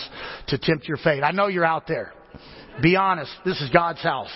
to 0.48 0.58
tempt 0.58 0.88
your 0.88 0.98
fate. 0.98 1.24
I 1.24 1.32
know 1.32 1.48
you're 1.48 1.66
out 1.66 1.88
there. 1.88 2.14
Be 2.82 2.96
honest. 2.96 3.32
This 3.46 3.60
is 3.62 3.70
God's 3.70 4.02
house. 4.02 4.32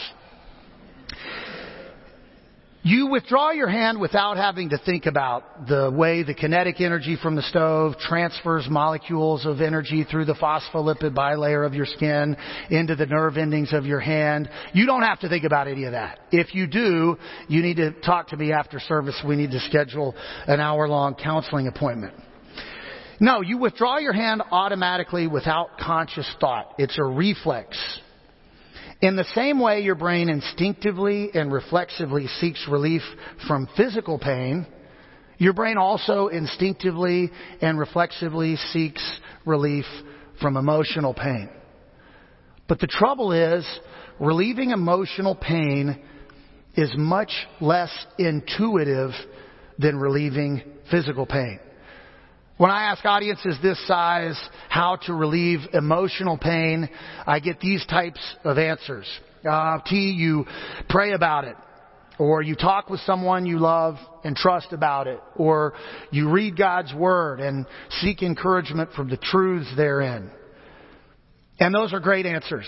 You 2.88 3.08
withdraw 3.08 3.52
your 3.52 3.68
hand 3.68 4.00
without 4.00 4.38
having 4.38 4.70
to 4.70 4.78
think 4.78 5.08
about 5.08 5.68
the 5.68 5.92
way 5.94 6.24
the 6.24 6.34
kinetic 6.34 6.80
energy 6.80 7.18
from 7.22 7.36
the 7.36 7.42
stove 7.42 7.98
transfers 8.00 8.66
molecules 8.70 9.46
of 9.46 9.60
energy 9.60 10.06
through 10.10 10.24
the 10.24 10.36
phospholipid 10.36 11.14
bilayer 11.14 11.66
of 11.66 11.74
your 11.74 11.86
skin 11.86 12.38
into 12.70 12.96
the 12.96 13.06
nerve 13.06 13.36
endings 13.36 13.74
of 13.74 13.86
your 13.86 14.00
hand. 14.00 14.50
You 14.72 14.86
don't 14.86 15.04
have 15.04 15.20
to 15.20 15.28
think 15.28 15.44
about 15.44 15.68
any 15.68 15.84
of 15.84 15.92
that. 15.92 16.20
If 16.32 16.56
you 16.56 16.66
do, 16.66 17.18
you 17.50 17.62
need 17.62 17.76
to 17.76 17.92
talk 17.92 18.30
to 18.30 18.38
me 18.38 18.54
after 18.54 18.80
service. 18.80 19.22
We 19.28 19.36
need 19.36 19.52
to 19.52 19.60
schedule 19.60 20.16
an 20.48 20.62
hour 20.62 20.88
long 20.88 21.16
counseling 21.16 21.68
appointment. 21.68 22.14
No, 23.20 23.42
you 23.42 23.58
withdraw 23.58 23.98
your 23.98 24.14
hand 24.14 24.44
automatically 24.50 25.28
without 25.28 25.78
conscious 25.78 26.34
thought. 26.40 26.76
It's 26.78 26.98
a 26.98 27.04
reflex. 27.04 27.78
In 29.02 29.16
the 29.16 29.26
same 29.36 29.60
way 29.60 29.82
your 29.82 29.96
brain 29.96 30.28
instinctively 30.28 31.30
and 31.34 31.52
reflexively 31.52 32.28
seeks 32.40 32.68
relief 32.68 33.04
from 33.48 33.68
physical 33.78 34.18
pain, 34.18 34.66
your 35.38 35.54
brain 35.54 35.78
also 35.78 36.28
instinctively 36.28 37.32
and 37.62 37.78
reflexively 37.78 38.56
seeks 38.56 39.04
relief 39.46 39.86
from 40.42 40.58
emotional 40.58 41.14
pain. 41.14 41.50
But 42.68 42.80
the 42.80 42.88
trouble 42.88 43.32
is, 43.32 43.66
relieving 44.20 44.72
emotional 44.72 45.36
pain 45.36 46.02
is 46.76 46.92
much 46.98 47.32
less 47.62 47.92
intuitive 48.18 49.12
than 49.78 49.98
relieving 49.98 50.64
physical 50.90 51.28
pain. 51.28 51.60
When 52.58 52.72
I 52.72 52.86
ask 52.86 53.06
audiences 53.06 53.56
this 53.62 53.80
size 53.88 54.40
how 54.68 54.96
to 55.06 55.14
relieve 55.14 55.60
emotional 55.74 56.40
pain, 56.40 56.90
I 57.28 57.40
get 57.40 57.60
these 57.60 57.86
types 57.86 58.20
of 58.44 58.58
answers. 58.58 59.06
Uh, 59.48 59.78
T, 59.86 60.12
you 60.18 60.46
pray 60.90 61.14
about 61.14 61.46
it. 61.46 61.56
Or 62.18 62.42
you 62.42 62.56
talk 62.56 62.90
with 62.90 63.00
someone 63.02 63.46
you 63.46 63.60
love 63.60 63.98
and 64.24 64.36
trust 64.36 64.74
about 64.74 65.06
it. 65.06 65.20
Or 65.36 65.74
you 66.10 66.32
read 66.32 66.58
God's 66.58 66.92
Word 66.96 67.42
and 67.42 67.68
seek 68.02 68.24
encouragement 68.24 68.92
from 68.94 69.08
the 69.08 69.18
truths 69.18 69.72
therein. 69.78 70.32
And 71.60 71.76
those 71.76 71.94
are 71.94 72.00
great 72.00 72.26
answers. 72.26 72.66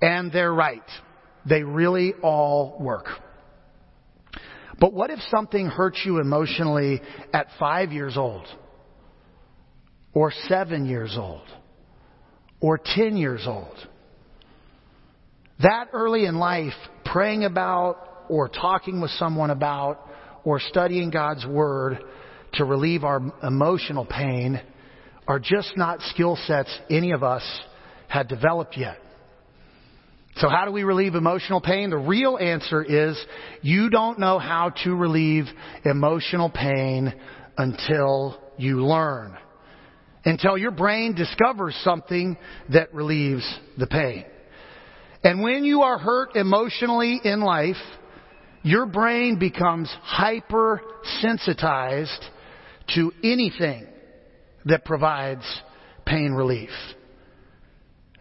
And 0.00 0.32
they're 0.32 0.52
right. 0.52 0.82
They 1.48 1.62
really 1.62 2.14
all 2.20 2.78
work. 2.80 3.06
But 4.80 4.92
what 4.92 5.10
if 5.10 5.20
something 5.30 5.66
hurts 5.66 6.00
you 6.04 6.18
emotionally 6.18 7.00
at 7.32 7.46
five 7.60 7.92
years 7.92 8.16
old? 8.16 8.44
Or 10.14 10.32
seven 10.48 10.86
years 10.86 11.16
old 11.18 11.46
or 12.60 12.78
10 12.82 13.16
years 13.16 13.42
old. 13.46 13.76
That 15.60 15.88
early 15.92 16.24
in 16.24 16.36
life, 16.36 16.72
praying 17.04 17.44
about 17.44 18.24
or 18.28 18.48
talking 18.48 19.00
with 19.00 19.10
someone 19.12 19.50
about 19.50 20.08
or 20.44 20.60
studying 20.60 21.10
God's 21.10 21.46
Word 21.46 21.98
to 22.54 22.64
relieve 22.64 23.04
our 23.04 23.20
emotional 23.42 24.04
pain 24.04 24.60
are 25.26 25.38
just 25.38 25.76
not 25.76 26.00
skill 26.02 26.36
sets 26.46 26.76
any 26.90 27.12
of 27.12 27.22
us 27.22 27.42
had 28.08 28.28
developed 28.28 28.76
yet. 28.76 28.98
So 30.36 30.48
how 30.48 30.64
do 30.64 30.72
we 30.72 30.82
relieve 30.82 31.14
emotional 31.14 31.60
pain? 31.60 31.90
The 31.90 31.98
real 31.98 32.38
answer 32.38 32.82
is 32.82 33.22
you 33.60 33.90
don't 33.90 34.18
know 34.18 34.38
how 34.38 34.70
to 34.84 34.94
relieve 34.94 35.44
emotional 35.84 36.50
pain 36.50 37.12
until 37.56 38.40
you 38.56 38.84
learn 38.84 39.36
until 40.24 40.56
your 40.56 40.70
brain 40.70 41.14
discovers 41.14 41.74
something 41.82 42.36
that 42.72 42.94
relieves 42.94 43.44
the 43.78 43.86
pain. 43.86 44.24
And 45.24 45.42
when 45.42 45.64
you 45.64 45.82
are 45.82 45.98
hurt 45.98 46.36
emotionally 46.36 47.20
in 47.22 47.40
life, 47.40 47.76
your 48.62 48.86
brain 48.86 49.38
becomes 49.38 49.94
hypersensitized 50.04 52.24
to 52.94 53.12
anything 53.22 53.86
that 54.64 54.84
provides 54.84 55.44
pain 56.04 56.32
relief. 56.32 56.70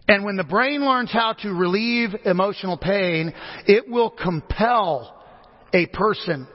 And 0.07 0.23
when 0.25 0.35
the 0.35 0.43
brain 0.43 0.81
learns 0.81 1.11
how 1.11 1.33
to 1.33 1.53
relieve 1.53 2.09
emotional 2.25 2.77
pain, 2.77 3.33
it 3.67 3.89
will 3.89 4.09
compel 4.09 5.23
a 5.73 5.85
person 5.87 6.47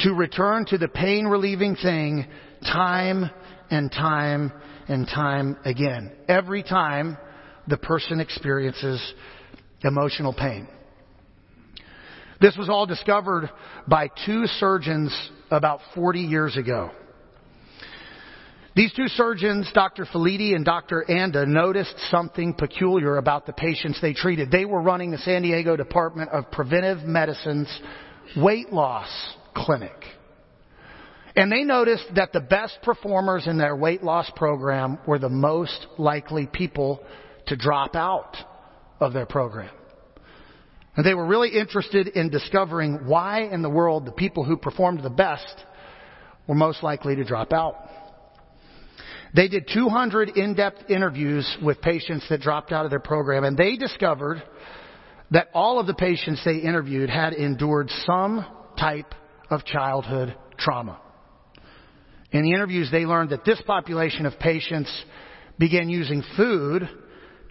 to 0.00 0.12
return 0.12 0.64
to 0.66 0.78
the 0.78 0.88
pain 0.88 1.26
relieving 1.26 1.76
thing 1.76 2.26
time 2.62 3.30
and 3.70 3.90
time 3.90 4.52
and 4.88 5.06
time 5.06 5.56
again. 5.64 6.12
Every 6.28 6.62
time 6.62 7.16
the 7.66 7.76
person 7.76 8.20
experiences 8.20 9.00
emotional 9.82 10.32
pain. 10.32 10.68
This 12.40 12.56
was 12.56 12.68
all 12.68 12.86
discovered 12.86 13.50
by 13.86 14.08
two 14.26 14.46
surgeons 14.46 15.14
about 15.50 15.80
40 15.94 16.20
years 16.20 16.56
ago. 16.56 16.90
These 18.76 18.92
two 18.94 19.08
surgeons, 19.08 19.68
Dr. 19.74 20.06
Felitti 20.06 20.54
and 20.54 20.64
Dr. 20.64 21.04
Anda, 21.10 21.44
noticed 21.44 21.94
something 22.10 22.54
peculiar 22.54 23.16
about 23.16 23.44
the 23.44 23.52
patients 23.52 24.00
they 24.00 24.14
treated. 24.14 24.50
They 24.50 24.64
were 24.64 24.80
running 24.80 25.10
the 25.10 25.18
San 25.18 25.42
Diego 25.42 25.76
Department 25.76 26.30
of 26.30 26.50
Preventive 26.50 27.02
Medicine's 27.04 27.68
weight 28.36 28.72
loss 28.72 29.08
clinic. 29.54 29.92
And 31.40 31.50
they 31.50 31.64
noticed 31.64 32.04
that 32.16 32.34
the 32.34 32.40
best 32.40 32.80
performers 32.82 33.46
in 33.46 33.56
their 33.56 33.74
weight 33.74 34.02
loss 34.02 34.30
program 34.36 34.98
were 35.06 35.18
the 35.18 35.30
most 35.30 35.86
likely 35.96 36.46
people 36.46 37.02
to 37.46 37.56
drop 37.56 37.96
out 37.96 38.36
of 39.00 39.14
their 39.14 39.24
program. 39.24 39.70
And 40.94 41.06
they 41.06 41.14
were 41.14 41.24
really 41.24 41.58
interested 41.58 42.08
in 42.08 42.28
discovering 42.28 43.06
why 43.06 43.44
in 43.44 43.62
the 43.62 43.70
world 43.70 44.04
the 44.04 44.12
people 44.12 44.44
who 44.44 44.58
performed 44.58 45.02
the 45.02 45.08
best 45.08 45.64
were 46.46 46.54
most 46.54 46.82
likely 46.82 47.16
to 47.16 47.24
drop 47.24 47.54
out. 47.54 47.88
They 49.34 49.48
did 49.48 49.66
200 49.72 50.36
in-depth 50.36 50.90
interviews 50.90 51.56
with 51.62 51.80
patients 51.80 52.26
that 52.28 52.42
dropped 52.42 52.70
out 52.70 52.84
of 52.84 52.90
their 52.90 53.00
program 53.00 53.44
and 53.44 53.56
they 53.56 53.76
discovered 53.76 54.42
that 55.30 55.48
all 55.54 55.80
of 55.80 55.86
the 55.86 55.94
patients 55.94 56.42
they 56.44 56.58
interviewed 56.58 57.08
had 57.08 57.32
endured 57.32 57.88
some 58.04 58.44
type 58.78 59.14
of 59.48 59.64
childhood 59.64 60.36
trauma. 60.58 61.00
In 62.32 62.42
the 62.42 62.52
interviews, 62.52 62.88
they 62.90 63.06
learned 63.06 63.30
that 63.30 63.44
this 63.44 63.60
population 63.66 64.26
of 64.26 64.38
patients 64.38 64.92
began 65.58 65.88
using 65.88 66.22
food 66.36 66.88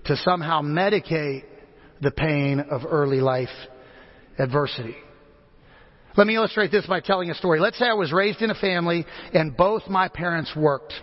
to 0.05 0.15
somehow 0.17 0.61
medicate 0.61 1.43
the 2.01 2.11
pain 2.11 2.59
of 2.59 2.81
early 2.89 3.19
life 3.19 3.49
adversity. 4.37 4.95
Let 6.15 6.27
me 6.27 6.35
illustrate 6.35 6.71
this 6.71 6.85
by 6.87 7.01
telling 7.01 7.29
a 7.29 7.35
story. 7.35 7.59
Let's 7.59 7.77
say 7.77 7.85
I 7.85 7.93
was 7.93 8.11
raised 8.11 8.41
in 8.41 8.49
a 8.49 8.55
family 8.55 9.05
and 9.33 9.55
both 9.55 9.87
my 9.87 10.07
parents 10.07 10.51
worked. 10.55 10.93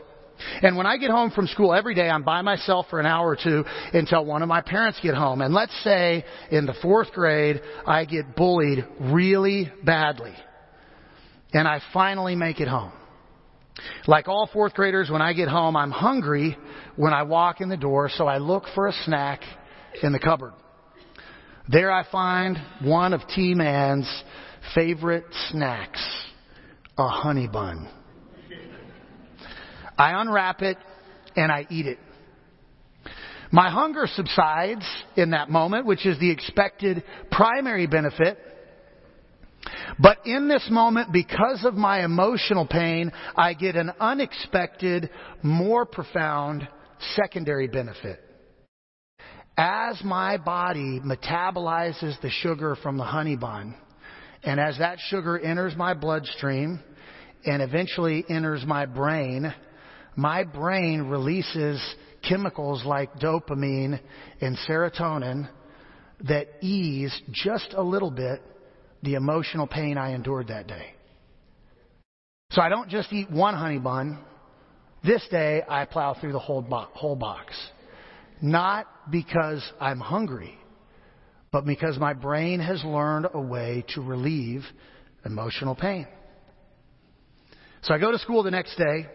And 0.62 0.76
when 0.76 0.86
I 0.86 0.96
get 0.98 1.10
home 1.10 1.30
from 1.30 1.46
school 1.46 1.72
every 1.72 1.94
day, 1.94 2.08
I'm 2.08 2.22
by 2.22 2.42
myself 2.42 2.86
for 2.90 3.00
an 3.00 3.06
hour 3.06 3.28
or 3.28 3.36
two 3.42 3.64
until 3.92 4.24
one 4.24 4.42
of 4.42 4.48
my 4.48 4.60
parents 4.60 4.98
get 5.02 5.14
home. 5.14 5.40
And 5.40 5.54
let's 5.54 5.72
say 5.82 6.24
in 6.50 6.66
the 6.66 6.74
fourth 6.82 7.12
grade, 7.12 7.62
I 7.86 8.04
get 8.04 8.36
bullied 8.36 8.84
really 9.00 9.72
badly. 9.84 10.34
And 11.52 11.66
I 11.66 11.80
finally 11.92 12.36
make 12.36 12.60
it 12.60 12.68
home. 12.68 12.92
Like 14.06 14.28
all 14.28 14.48
fourth 14.52 14.74
graders, 14.74 15.10
when 15.10 15.22
I 15.22 15.32
get 15.32 15.48
home, 15.48 15.76
I'm 15.76 15.90
hungry 15.90 16.56
when 16.96 17.12
I 17.12 17.24
walk 17.24 17.60
in 17.60 17.68
the 17.68 17.76
door, 17.76 18.08
so 18.08 18.26
I 18.26 18.38
look 18.38 18.64
for 18.74 18.86
a 18.88 18.92
snack 19.04 19.40
in 20.02 20.12
the 20.12 20.18
cupboard. 20.18 20.52
There 21.68 21.90
I 21.90 22.04
find 22.10 22.58
one 22.82 23.12
of 23.12 23.22
T 23.34 23.54
Man's 23.54 24.08
favorite 24.74 25.26
snacks, 25.50 26.02
a 26.96 27.08
honey 27.08 27.48
bun. 27.48 27.88
I 29.98 30.20
unwrap 30.20 30.62
it 30.62 30.78
and 31.34 31.50
I 31.50 31.66
eat 31.70 31.86
it. 31.86 31.98
My 33.50 33.70
hunger 33.70 34.06
subsides 34.06 34.84
in 35.16 35.30
that 35.30 35.48
moment, 35.48 35.86
which 35.86 36.04
is 36.04 36.18
the 36.18 36.30
expected 36.30 37.02
primary 37.30 37.86
benefit 37.86 38.38
but 39.98 40.18
in 40.26 40.48
this 40.48 40.66
moment, 40.70 41.12
because 41.12 41.64
of 41.64 41.74
my 41.74 42.04
emotional 42.04 42.66
pain, 42.66 43.12
I 43.36 43.54
get 43.54 43.76
an 43.76 43.92
unexpected, 44.00 45.10
more 45.42 45.86
profound 45.86 46.68
secondary 47.14 47.68
benefit. 47.68 48.20
As 49.56 50.02
my 50.04 50.36
body 50.36 51.00
metabolizes 51.00 52.20
the 52.20 52.30
sugar 52.30 52.76
from 52.82 52.98
the 52.98 53.04
honey 53.04 53.36
bun, 53.36 53.74
and 54.42 54.60
as 54.60 54.78
that 54.78 54.98
sugar 55.08 55.38
enters 55.38 55.74
my 55.76 55.94
bloodstream 55.94 56.80
and 57.44 57.62
eventually 57.62 58.24
enters 58.28 58.64
my 58.66 58.84
brain, 58.84 59.52
my 60.14 60.44
brain 60.44 61.02
releases 61.02 61.82
chemicals 62.28 62.84
like 62.84 63.14
dopamine 63.14 63.98
and 64.40 64.58
serotonin 64.68 65.48
that 66.28 66.48
ease 66.60 67.18
just 67.32 67.74
a 67.76 67.82
little 67.82 68.10
bit 68.10 68.42
the 69.02 69.14
emotional 69.14 69.66
pain 69.66 69.98
I 69.98 70.14
endured 70.14 70.48
that 70.48 70.66
day. 70.66 70.94
So 72.50 72.62
I 72.62 72.68
don't 72.68 72.88
just 72.88 73.12
eat 73.12 73.30
one 73.30 73.54
honey 73.54 73.78
bun. 73.78 74.18
This 75.04 75.26
day 75.30 75.62
I 75.68 75.84
plow 75.84 76.14
through 76.18 76.32
the 76.32 76.38
whole, 76.38 76.62
bo- 76.62 76.88
whole 76.92 77.16
box. 77.16 77.54
Not 78.40 78.86
because 79.10 79.62
I'm 79.80 80.00
hungry, 80.00 80.58
but 81.52 81.64
because 81.64 81.98
my 81.98 82.12
brain 82.12 82.60
has 82.60 82.82
learned 82.84 83.28
a 83.32 83.40
way 83.40 83.84
to 83.94 84.00
relieve 84.00 84.62
emotional 85.24 85.74
pain. 85.74 86.06
So 87.82 87.94
I 87.94 87.98
go 87.98 88.10
to 88.10 88.18
school 88.18 88.42
the 88.42 88.50
next 88.50 88.76
day, 88.76 89.06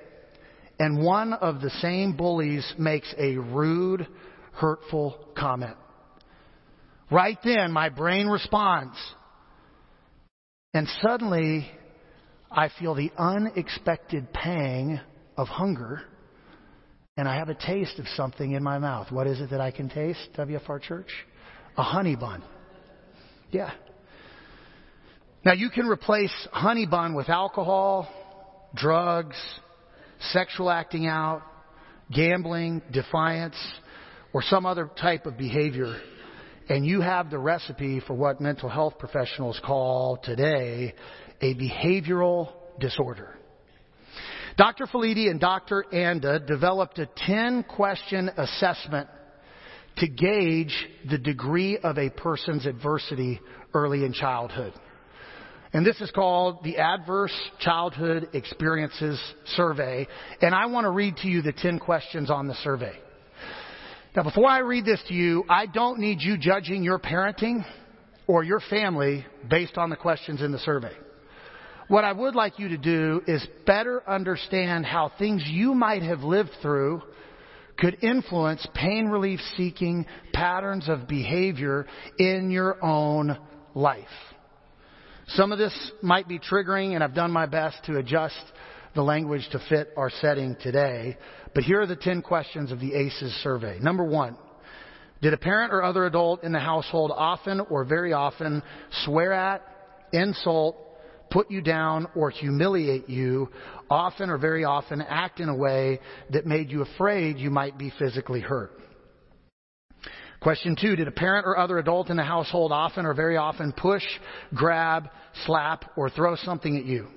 and 0.80 1.04
one 1.04 1.34
of 1.34 1.62
the 1.62 1.70
same 1.82 2.16
bullies 2.16 2.66
makes 2.78 3.14
a 3.18 3.38
rude, 3.38 4.08
hurtful 4.54 5.28
comment. 5.38 5.76
Right 7.12 7.38
then, 7.44 7.72
my 7.72 7.90
brain 7.90 8.28
responds. 8.28 8.96
And 10.74 10.88
suddenly, 11.02 11.70
I 12.50 12.70
feel 12.80 12.96
the 12.96 13.12
unexpected 13.18 14.32
pang 14.32 15.02
of 15.36 15.50
hunger, 15.50 16.02
and 17.18 17.28
I 17.28 17.36
have 17.36 17.50
a 17.50 17.56
taste 17.56 18.00
of 18.00 18.08
something 18.16 18.54
in 18.54 18.64
my 18.64 18.78
mouth. 18.78 19.12
What 19.12 19.28
is 19.28 19.42
it 19.42 19.50
that 19.50 19.60
I 19.60 19.72
can 19.72 19.90
taste, 19.90 20.30
WFR 20.38 20.82
Church? 20.82 21.10
A 21.78 21.84
honey 21.84 22.16
bun. 22.16 22.42
Yeah. 23.52 23.72
Now, 25.44 25.54
you 25.54 25.70
can 25.70 25.88
replace 25.88 26.34
honey 26.54 26.86
bun 26.86 27.16
with 27.16 27.28
alcohol, 27.28 28.08
drugs, 28.74 29.36
sexual 30.32 30.70
acting 30.70 31.06
out, 31.06 31.42
gambling, 32.14 32.82
defiance, 32.92 33.58
or 34.32 34.42
some 34.42 34.66
other 34.66 34.90
type 35.02 35.26
of 35.26 35.38
behavior 35.38 36.00
and 36.70 36.86
you 36.86 37.02
have 37.02 37.30
the 37.30 37.40
recipe 37.40 38.00
for 38.00 38.14
what 38.14 38.42
mental 38.42 38.70
health 38.70 38.98
professionals 38.98 39.60
call 39.64 40.18
today 40.24 40.94
a 41.42 41.56
behavioral 41.56 42.50
disorder. 42.80 43.36
Dr. 44.58 44.86
Felitti 44.86 45.30
and 45.30 45.40
Dr. 45.40 45.86
Anda 45.94 46.40
developed 46.40 47.00
a 47.00 47.08
10 47.26 47.64
question 47.64 48.30
assessment 48.38 49.08
to 49.98 50.08
gauge 50.08 50.88
the 51.10 51.18
degree 51.18 51.78
of 51.78 51.98
a 51.98 52.10
person's 52.10 52.66
adversity 52.66 53.40
early 53.74 54.04
in 54.04 54.14
childhood. 54.14 54.74
And 55.74 55.86
this 55.86 56.00
is 56.02 56.12
called 56.12 56.64
the 56.64 56.78
Adverse 56.78 57.34
Childhood 57.60 58.30
Experiences 58.34 59.22
Survey. 59.56 60.06
And 60.42 60.54
I 60.54 60.66
want 60.66 60.84
to 60.86 60.92
read 60.92 61.16
to 61.18 61.28
you 61.28 61.42
the 61.42 61.54
10 61.54 61.80
questions 61.80 62.30
on 62.30 62.48
the 62.48 62.56
survey. 62.56 62.98
Now, 64.14 64.24
before 64.24 64.48
I 64.48 64.60
read 64.60 64.84
this 64.84 65.02
to 65.08 65.14
you, 65.14 65.46
I 65.50 65.68
don't 65.68 66.00
need 66.00 66.22
you 66.22 66.38
judging 66.38 66.84
your 66.84 67.00
parenting 67.00 67.64
or 68.28 68.44
your 68.44 68.60
family 68.70 69.26
based 69.50 69.78
on 69.78 69.90
the 69.90 69.96
questions 69.96 70.42
in 70.42 70.52
the 70.52 70.60
survey. 70.60 70.92
What 71.88 72.04
I 72.04 72.12
would 72.12 72.36
like 72.36 72.60
you 72.60 72.70
to 72.70 72.78
do 72.78 73.22
is 73.26 73.46
better 73.66 74.04
understand 74.08 74.86
how 74.86 75.14
things 75.18 75.44
you 75.48 75.74
might 75.74 76.04
have 76.04 76.24
lived 76.24 76.52
through 76.62 77.02
could 77.78 78.04
influence 78.04 78.68
pain 78.74 79.08
relief 79.08 79.40
seeking 79.56 80.06
patterns 80.34 80.90
of 80.90 81.08
behavior 81.08 81.88
in 82.20 82.52
your 82.52 82.84
own 82.84 83.38
life. 83.74 84.06
Some 85.30 85.54
of 85.54 85.58
this 85.58 85.92
might 86.02 86.28
be 86.28 86.38
triggering, 86.38 86.96
and 86.96 87.04
I've 87.04 87.16
done 87.16 87.32
my 87.32 87.46
best 87.46 87.78
to 87.86 87.98
adjust 87.98 88.36
the 88.96 89.02
language 89.02 89.48
to 89.52 89.60
fit 89.70 89.90
our 89.98 90.10
setting 90.22 90.56
today. 90.62 91.18
But 91.54 91.64
here 91.64 91.82
are 91.82 91.88
the 91.88 91.96
10 91.96 92.22
questions 92.22 92.72
of 92.72 92.80
the 92.80 92.94
ACEs 92.94 93.34
survey. 93.44 93.80
Number 93.80 94.04
one, 94.04 94.38
did 95.22 95.34
a 95.34 95.38
parent 95.38 95.72
or 95.72 95.84
other 95.84 96.06
adult 96.06 96.44
in 96.44 96.52
the 96.52 96.60
household 96.60 97.12
often 97.14 97.60
or 97.60 97.86
very 97.86 98.14
often 98.14 98.64
swear 99.06 99.34
at, 99.34 99.62
insult, 100.12 100.78
put 101.30 101.50
you 101.50 101.62
down, 101.62 102.08
or 102.16 102.30
humiliate 102.30 103.08
you, 103.08 103.50
often 103.90 104.30
or 104.30 104.38
very 104.38 104.66
often 104.66 105.02
act 105.02 105.40
in 105.40 105.48
a 105.48 105.56
way 105.56 106.00
that 106.32 106.46
made 106.46 106.70
you 106.72 106.82
afraid 106.82 107.38
you 107.38 107.50
might 107.50 107.78
be 107.78 107.92
physically 107.98 108.42
hurt? 108.42 108.78
Question 110.42 110.76
two, 110.76 110.96
did 110.96 111.08
a 111.08 111.12
parent 111.12 111.46
or 111.46 111.56
other 111.56 111.78
adult 111.78 112.10
in 112.10 112.18
the 112.18 112.24
household 112.24 112.72
often 112.72 113.06
or 113.06 113.14
very 113.14 113.38
often 113.38 113.72
push, 113.72 114.04
grab, 114.56 115.08
slap, 115.46 115.92
or 115.96 116.10
throw 116.10 116.36
something 116.36 116.78
at 116.78 116.86
you? 116.86 117.08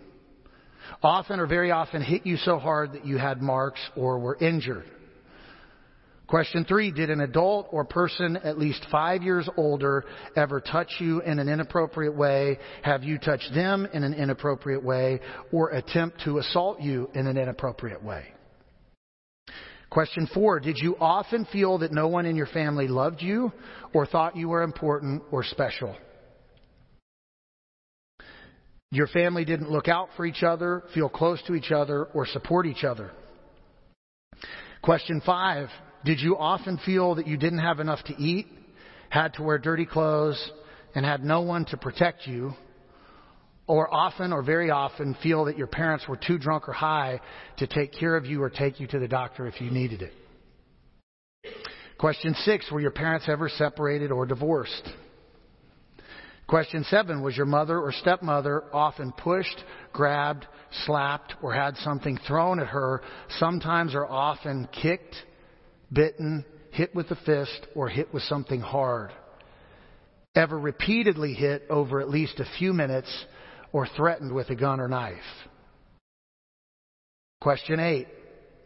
Often 1.03 1.40
or 1.40 1.47
very 1.47 1.70
often 1.70 2.03
hit 2.03 2.27
you 2.27 2.37
so 2.37 2.59
hard 2.59 2.92
that 2.92 3.07
you 3.07 3.18
had 3.18 3.42
marks 3.42 3.81
or 3.97 4.18
were 4.18 4.37
injured. 4.37 4.85
Question 6.27 6.64
three, 6.64 6.90
did 6.90 7.11
an 7.11 7.20
adult 7.20 7.68
or 7.70 7.85
person 7.85 8.38
at 8.38 8.59
least 8.59 8.87
five 8.90 9.23
years 9.23 9.49
older 9.59 10.05
ever 10.37 10.59
touch 10.59 10.90
you 10.99 11.20
in 11.20 11.38
an 11.38 11.49
inappropriate 11.51 12.14
way, 12.16 12.59
have 12.83 13.05
you 13.05 13.18
touched 13.18 13.53
them 13.55 13.87
in 13.92 14.03
an 14.03 14.14
inappropriate 14.14 14.83
way, 14.83 15.20
or 15.53 15.70
attempt 15.70 16.23
to 16.25 16.38
assault 16.38 16.81
you 16.81 17.11
in 17.14 17.27
an 17.27 17.37
inappropriate 17.37 18.03
way? 18.03 18.25
Question 19.90 20.27
four, 20.33 20.61
did 20.61 20.77
you 20.79 20.97
often 20.99 21.44
feel 21.53 21.79
that 21.79 21.92
no 21.92 22.09
one 22.09 22.27
in 22.27 22.37
your 22.37 22.47
family 22.47 22.88
loved 22.88 23.20
you 23.20 23.53
or 23.92 24.07
thought 24.07 24.35
you 24.35 24.49
were 24.49 24.62
important 24.62 25.23
or 25.31 25.44
special? 25.44 25.94
Your 28.94 29.09
family 29.09 29.44
didn't 29.44 29.72
look 29.72 29.88
out 29.88 30.11
for 30.16 30.24
each 30.24 30.44
other, 30.44 30.85
feel 30.94 31.09
close 31.09 31.42
to 31.48 31.57
each 31.57 31.72
other, 31.72 32.04
or 32.14 32.26
support 32.26 32.64
each 32.64 32.85
other. 32.85 33.11
Question 34.83 35.20
five 35.26 35.68
Did 36.04 36.20
you 36.20 36.37
often 36.38 36.78
feel 36.87 37.16
that 37.16 37.26
you 37.26 37.37
didn't 37.37 37.59
have 37.59 37.80
enough 37.80 38.04
to 38.04 38.14
eat, 38.14 38.46
had 39.11 39.35
to 39.35 39.42
wear 39.42 39.59
dirty 39.59 39.85
clothes, 39.85 40.38
and 40.94 41.04
had 41.04 41.24
no 41.24 41.40
one 41.40 41.64
to 41.66 41.76
protect 41.76 42.28
you? 42.28 42.52
Or 43.66 43.92
often 43.92 44.33
or 44.33 44.44
very 44.44 44.70
often 44.70 45.16
feel 45.20 45.46
that 45.46 45.59
your 45.59 45.66
parents 45.66 46.07
were 46.07 46.16
too 46.16 46.38
drunk 46.38 46.68
or 46.68 46.72
high 46.72 47.20
to 47.57 47.66
take 47.66 47.92
care 47.98 48.14
of 48.14 48.26
you 48.26 48.44
or 48.44 48.48
take 48.48 48.78
you 48.78 48.87
to 48.87 49.00
the 49.00 49.09
doctor 49.09 49.48
if 49.48 49.61
you 49.61 49.72
needed 49.72 50.02
it? 50.02 50.12
Question 51.98 52.33
six 52.44 52.70
Were 52.70 52.80
your 52.80 52.92
parents 52.92 53.26
ever 53.28 53.48
separated 53.48 54.12
or 54.12 54.24
divorced? 54.24 54.88
Question 56.46 56.85
seven, 56.85 57.22
was 57.22 57.37
your 57.37 57.46
mother 57.46 57.78
or 57.80 57.90
stepmother 57.90 58.64
often 58.72 59.12
pushed, 59.12 59.64
grabbed, 59.92 60.46
slapped, 60.85 61.35
or 61.42 61.54
had 61.54 61.76
something 61.78 62.18
thrown 62.26 62.61
at 62.61 62.66
her, 62.66 63.00
sometimes 63.38 63.94
or 63.94 64.07
often 64.07 64.68
kicked, 64.70 65.16
bitten, 65.90 66.44
hit 66.70 66.94
with 66.94 67.11
a 67.11 67.16
fist, 67.16 67.66
or 67.74 67.88
hit 67.88 68.12
with 68.12 68.22
something 68.24 68.61
hard? 68.61 69.11
Ever 70.35 70.59
repeatedly 70.59 71.33
hit 71.33 71.64
over 71.70 72.00
at 72.00 72.11
least 72.11 72.40
a 72.40 72.59
few 72.59 72.74
minutes 72.74 73.24
or 73.72 73.87
threatened 73.87 74.33
with 74.33 74.50
a 74.50 74.57
gun 74.57 74.80
or 74.80 74.88
knife? 74.88 75.16
Question 77.40 77.80
eight, 77.80 78.09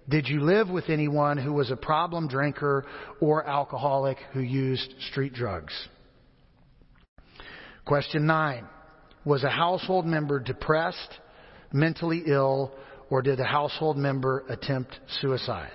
did 0.08 0.28
you 0.28 0.40
live 0.40 0.68
with 0.68 0.88
anyone 0.88 1.36
who 1.36 1.52
was 1.52 1.70
a 1.70 1.76
problem 1.76 2.26
drinker 2.26 2.86
or 3.20 3.46
alcoholic 3.46 4.18
who 4.32 4.40
used 4.40 4.94
street 5.10 5.34
drugs? 5.34 5.74
Question 7.88 8.26
nine 8.26 8.66
Was 9.24 9.44
a 9.44 9.48
household 9.48 10.04
member 10.04 10.38
depressed, 10.38 11.20
mentally 11.72 12.22
ill, 12.26 12.70
or 13.08 13.22
did 13.22 13.40
a 13.40 13.44
household 13.44 13.96
member 13.96 14.44
attempt 14.50 14.94
suicide? 15.22 15.72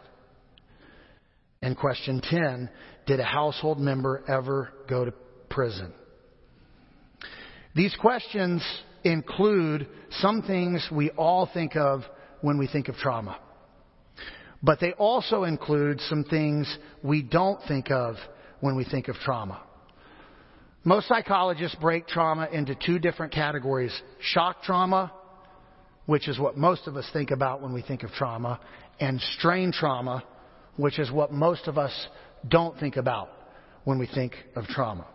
And 1.63 1.76
question 1.76 2.21
10 2.21 2.69
Did 3.08 3.19
a 3.19 3.23
household 3.26 3.80
member 3.80 4.23
ever 4.28 4.71
go 4.88 5.06
to 5.06 5.13
prison? 5.49 5.91
These 7.76 7.95
questions 7.99 8.63
include 9.04 9.88
some 10.19 10.43
things 10.43 10.88
we 10.91 11.10
all 11.10 11.49
think 11.52 11.76
of 11.76 12.02
when 12.41 12.60
we 12.60 12.67
think 12.67 12.89
of 12.89 12.95
trauma. 12.97 13.39
But 14.62 14.80
they 14.80 14.91
also 14.93 15.45
include 15.45 15.99
some 16.02 16.26
things 16.26 16.78
we 17.02 17.23
don't 17.23 17.60
think 17.67 17.89
of 17.89 18.17
when 18.60 18.76
we 18.76 18.86
think 18.86 19.08
of 19.08 19.15
trauma. 19.15 19.63
Most 20.85 21.07
psychologists 21.07 21.77
break 21.79 22.07
trauma 22.07 22.49
into 22.51 22.75
two 22.75 22.99
different 22.99 23.31
categories 23.31 23.93
shock 24.19 24.63
trauma, 24.63 25.13
which 26.07 26.27
is 26.27 26.37
what 26.37 26.57
most 26.57 26.87
of 26.87 26.97
us 26.97 27.09
think 27.13 27.31
about 27.31 27.61
when 27.61 27.71
we 27.71 27.81
think 27.81 28.03
of 28.03 28.11
trauma, 28.11 28.59
and 28.99 29.21
strain 29.37 29.71
trauma, 29.71 30.23
which 30.75 30.99
is 30.99 31.09
what 31.09 31.31
most 31.31 31.67
of 31.67 31.77
us 31.77 32.07
don't 32.49 32.77
think 32.79 32.97
about 32.97 33.29
when 33.86 33.97
we 33.97 34.07
think 34.07 34.34
of 34.57 34.65
trauma. 34.65 35.07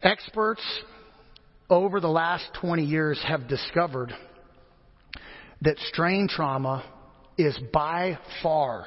Experts 0.00 0.62
over 1.68 1.98
the 2.00 2.08
last 2.08 2.44
20 2.60 2.84
years 2.84 3.20
have 3.26 3.48
discovered 3.48 4.12
that 5.62 5.76
strain 5.88 6.28
trauma 6.28 6.84
is 7.36 7.58
by 7.72 8.16
far 8.44 8.86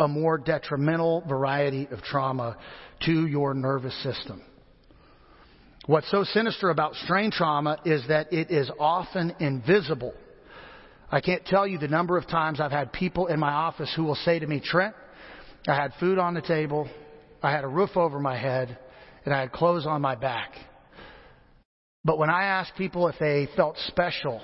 a 0.00 0.08
more 0.08 0.38
detrimental 0.38 1.22
variety 1.28 1.88
of 1.90 2.02
trauma 2.02 2.56
to 3.04 3.26
your 3.26 3.54
nervous 3.54 3.94
system. 4.02 4.42
What's 5.86 6.10
so 6.10 6.24
sinister 6.24 6.70
about 6.70 6.94
strain 6.94 7.30
trauma 7.30 7.78
is 7.84 8.02
that 8.08 8.32
it 8.32 8.50
is 8.50 8.70
often 8.78 9.34
invisible 9.40 10.14
I 11.12 11.20
can't 11.20 11.44
tell 11.44 11.66
you 11.66 11.76
the 11.78 11.88
number 11.88 12.16
of 12.16 12.28
times 12.28 12.60
I've 12.60 12.70
had 12.70 12.92
people 12.92 13.26
in 13.26 13.40
my 13.40 13.50
office 13.50 13.92
who 13.96 14.04
will 14.04 14.14
say 14.14 14.38
to 14.38 14.46
me, 14.46 14.60
Trent, 14.60 14.94
I 15.66 15.74
had 15.74 15.92
food 15.98 16.18
on 16.18 16.34
the 16.34 16.40
table, 16.40 16.88
I 17.42 17.50
had 17.50 17.64
a 17.64 17.68
roof 17.68 17.96
over 17.96 18.20
my 18.20 18.38
head, 18.38 18.78
and 19.24 19.34
I 19.34 19.40
had 19.40 19.50
clothes 19.50 19.86
on 19.86 20.00
my 20.00 20.14
back. 20.14 20.52
But 22.04 22.16
when 22.16 22.30
I 22.30 22.44
ask 22.44 22.74
people 22.76 23.08
if 23.08 23.16
they 23.18 23.48
felt 23.56 23.76
special 23.88 24.40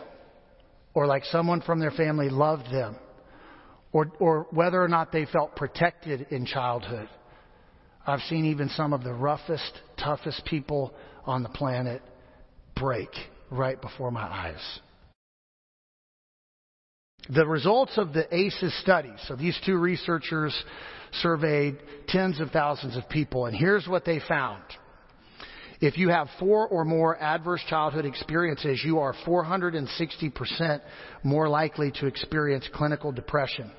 or 0.93 1.07
like 1.07 1.25
someone 1.27 1.61
from 1.61 1.79
their 1.79 1.93
family 1.93 2.29
loved 2.29 2.67
them 2.73 2.97
or, 3.97 4.13
or 4.21 4.47
whether 4.51 4.83
or 4.83 4.89
not 4.89 5.11
they 5.11 5.25
felt 5.25 5.57
protected 5.57 6.27
in 6.31 6.45
childhood, 6.45 7.09
I've 8.07 8.21
seen 8.29 8.45
even 8.45 8.69
some 8.69 8.93
of 8.93 9.03
the 9.03 9.15
roughest, 9.15 9.81
toughest 9.99 10.45
people 10.45 10.93
on 11.25 11.43
the 11.43 11.49
planet 11.49 12.03
break 12.79 13.09
right 13.51 13.81
before 13.81 14.11
my 14.11 14.21
eyes. 14.21 14.81
The 17.31 17.47
results 17.47 17.97
of 17.97 18.13
the 18.13 18.27
ACEs 18.33 18.79
study, 18.83 19.13
so 19.27 19.35
these 19.35 19.59
two 19.65 19.79
researchers 19.79 20.55
surveyed 21.23 21.79
tens 22.07 22.39
of 22.39 22.51
thousands 22.51 22.99
of 22.99 23.09
people, 23.09 23.47
and 23.47 23.57
here's 23.57 23.89
what 23.89 24.05
they 24.05 24.21
found. 24.29 24.63
If 25.81 25.97
you 25.97 26.11
have 26.11 26.29
four 26.39 26.69
or 26.69 26.85
more 26.85 27.19
adverse 27.19 27.63
childhood 27.67 28.05
experiences, 28.05 28.83
you 28.85 28.99
are 28.99 29.15
460% 29.27 30.83
more 31.25 31.49
likely 31.49 31.93
to 31.93 32.07
experience 32.07 32.69
clinical 32.75 33.11
depression. 33.11 33.73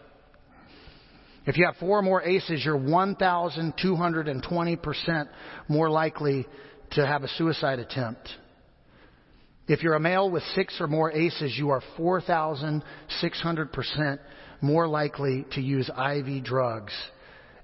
If 1.48 1.58
you 1.58 1.66
have 1.66 1.78
four 1.78 1.98
or 2.00 2.02
more 2.02 2.22
ACEs, 2.22 2.66
you're 2.66 2.78
1,220% 2.78 5.28
more 5.70 5.90
likely 5.90 6.46
to 6.92 7.08
have 7.08 7.24
a 7.24 7.30
suicide 7.30 7.80
attempt. 7.80 8.30
If 9.66 9.82
you're 9.82 9.96
a 9.96 10.00
male 10.00 10.30
with 10.30 10.44
six 10.56 10.82
or 10.82 10.88
more 10.88 11.10
ACEs, 11.10 11.58
you 11.58 11.70
are 11.70 11.82
4,600% 11.98 14.20
more 14.60 14.90
likely 14.90 15.46
to 15.54 15.62
use 15.62 15.90
IV 15.90 16.44
drugs. 16.44 16.92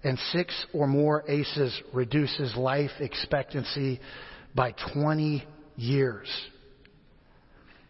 And 0.01 0.17
six 0.31 0.65
or 0.73 0.87
more 0.87 1.25
ACEs 1.27 1.81
reduces 1.93 2.55
life 2.55 2.91
expectancy 3.01 3.99
by 4.55 4.75
20 4.93 5.43
years. 5.75 6.29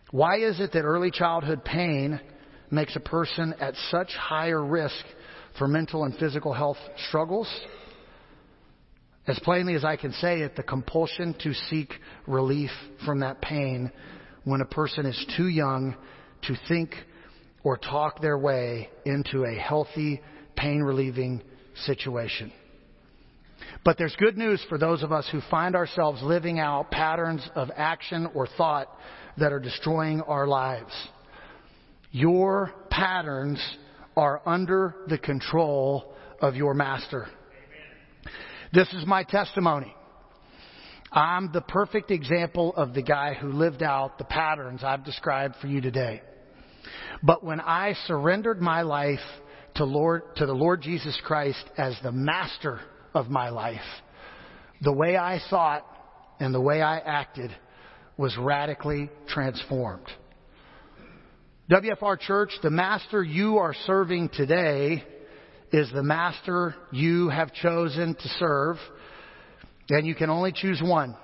Why 0.10 0.40
is 0.40 0.60
it 0.60 0.72
that 0.74 0.86
early 0.86 1.12
childhood 1.12 1.64
pain 1.64 2.20
makes 2.72 2.96
a 2.96 3.00
person 3.00 3.54
at 3.60 3.76
such 3.92 4.10
higher 4.16 4.64
risk 4.64 5.06
for 5.58 5.68
mental 5.68 6.04
and 6.04 6.16
physical 6.18 6.54
health 6.54 6.78
struggles? 7.08 7.48
As 9.28 9.40
plainly 9.40 9.76
as 9.76 9.86
I 9.86 9.96
can 9.96 10.12
say 10.14 10.42
it, 10.42 10.56
the 10.56 10.64
compulsion 10.64 11.36
to 11.44 11.54
seek 11.70 11.94
relief 12.28 12.72
from 13.06 13.20
that 13.20 13.42
pain 13.42 13.92
when 14.44 14.62
a 14.62 14.66
person 14.66 15.06
is 15.06 15.26
too 15.38 15.48
young 15.48 15.96
to 16.44 16.56
think 16.68 16.94
or 17.64 17.78
talk 17.78 18.22
their 18.22 18.38
way 18.38 18.90
into 19.06 19.46
a 19.46 19.54
healthy, 19.54 20.22
pain 20.58 20.82
relieving 20.82 21.42
situation. 21.86 22.52
But 23.86 23.98
there's 23.98 24.16
good 24.18 24.38
news 24.38 24.64
for 24.68 24.78
those 24.78 25.04
of 25.04 25.12
us 25.12 25.28
who 25.32 25.40
find 25.50 25.76
ourselves 25.76 26.22
living 26.22 26.60
out 26.60 26.92
patterns 26.92 27.48
of 27.56 27.70
action 27.76 28.28
or 28.34 28.48
thought 28.58 28.88
that 29.38 29.54
are 29.54 29.60
destroying 29.60 30.22
our 30.22 30.48
lives. 30.48 30.92
Your 32.12 32.72
patterns 32.90 33.60
are 34.16 34.42
under 34.46 34.96
the 35.08 35.18
control 35.18 36.14
of 36.42 36.56
your 36.56 36.74
master. 36.74 37.28
This 38.72 38.92
is 38.94 39.06
my 39.06 39.24
testimony. 39.24 39.94
I'm 41.12 41.52
the 41.52 41.62
perfect 41.62 42.10
example 42.10 42.74
of 42.76 42.94
the 42.94 43.04
guy 43.04 43.36
who 43.36 43.52
lived 43.52 43.84
out 43.84 44.18
the 44.18 44.24
patterns 44.24 44.84
I've 44.84 45.06
described 45.06 45.56
for 45.62 45.68
you 45.68 45.80
today. 45.80 46.22
But 47.22 47.44
when 47.44 47.62
I 47.62 47.94
surrendered 48.08 48.60
my 48.60 48.82
life 48.82 49.20
to 49.76 49.86
Lord, 49.86 50.36
to 50.38 50.46
the 50.46 50.54
Lord 50.54 50.82
Jesus 50.82 51.20
Christ 51.24 51.64
as 51.78 51.96
the 52.02 52.12
master 52.12 52.82
of 53.14 53.30
my 53.30 53.50
life, 53.50 53.80
the 54.82 54.92
way 54.92 55.16
I 55.16 55.40
thought 55.50 55.86
and 56.40 56.54
the 56.54 56.62
way 56.62 56.82
I 56.82 56.98
acted 56.98 57.52
was 58.18 58.36
radically 58.38 59.10
transformed. 59.28 60.08
WFR 61.72 62.20
Church, 62.20 62.52
the 62.62 62.70
master 62.70 63.24
you 63.24 63.60
are 63.60 63.74
serving 63.86 64.28
today 64.34 65.02
is 65.72 65.90
the 65.94 66.04
master 66.04 66.76
you 66.92 67.30
have 67.30 67.54
chosen 67.54 68.16
to 68.16 68.28
serve, 68.38 68.76
and 69.90 70.06
you 70.06 70.14
can 70.14 70.30
only 70.30 70.52
choose 70.52 70.82
one. 70.84 71.16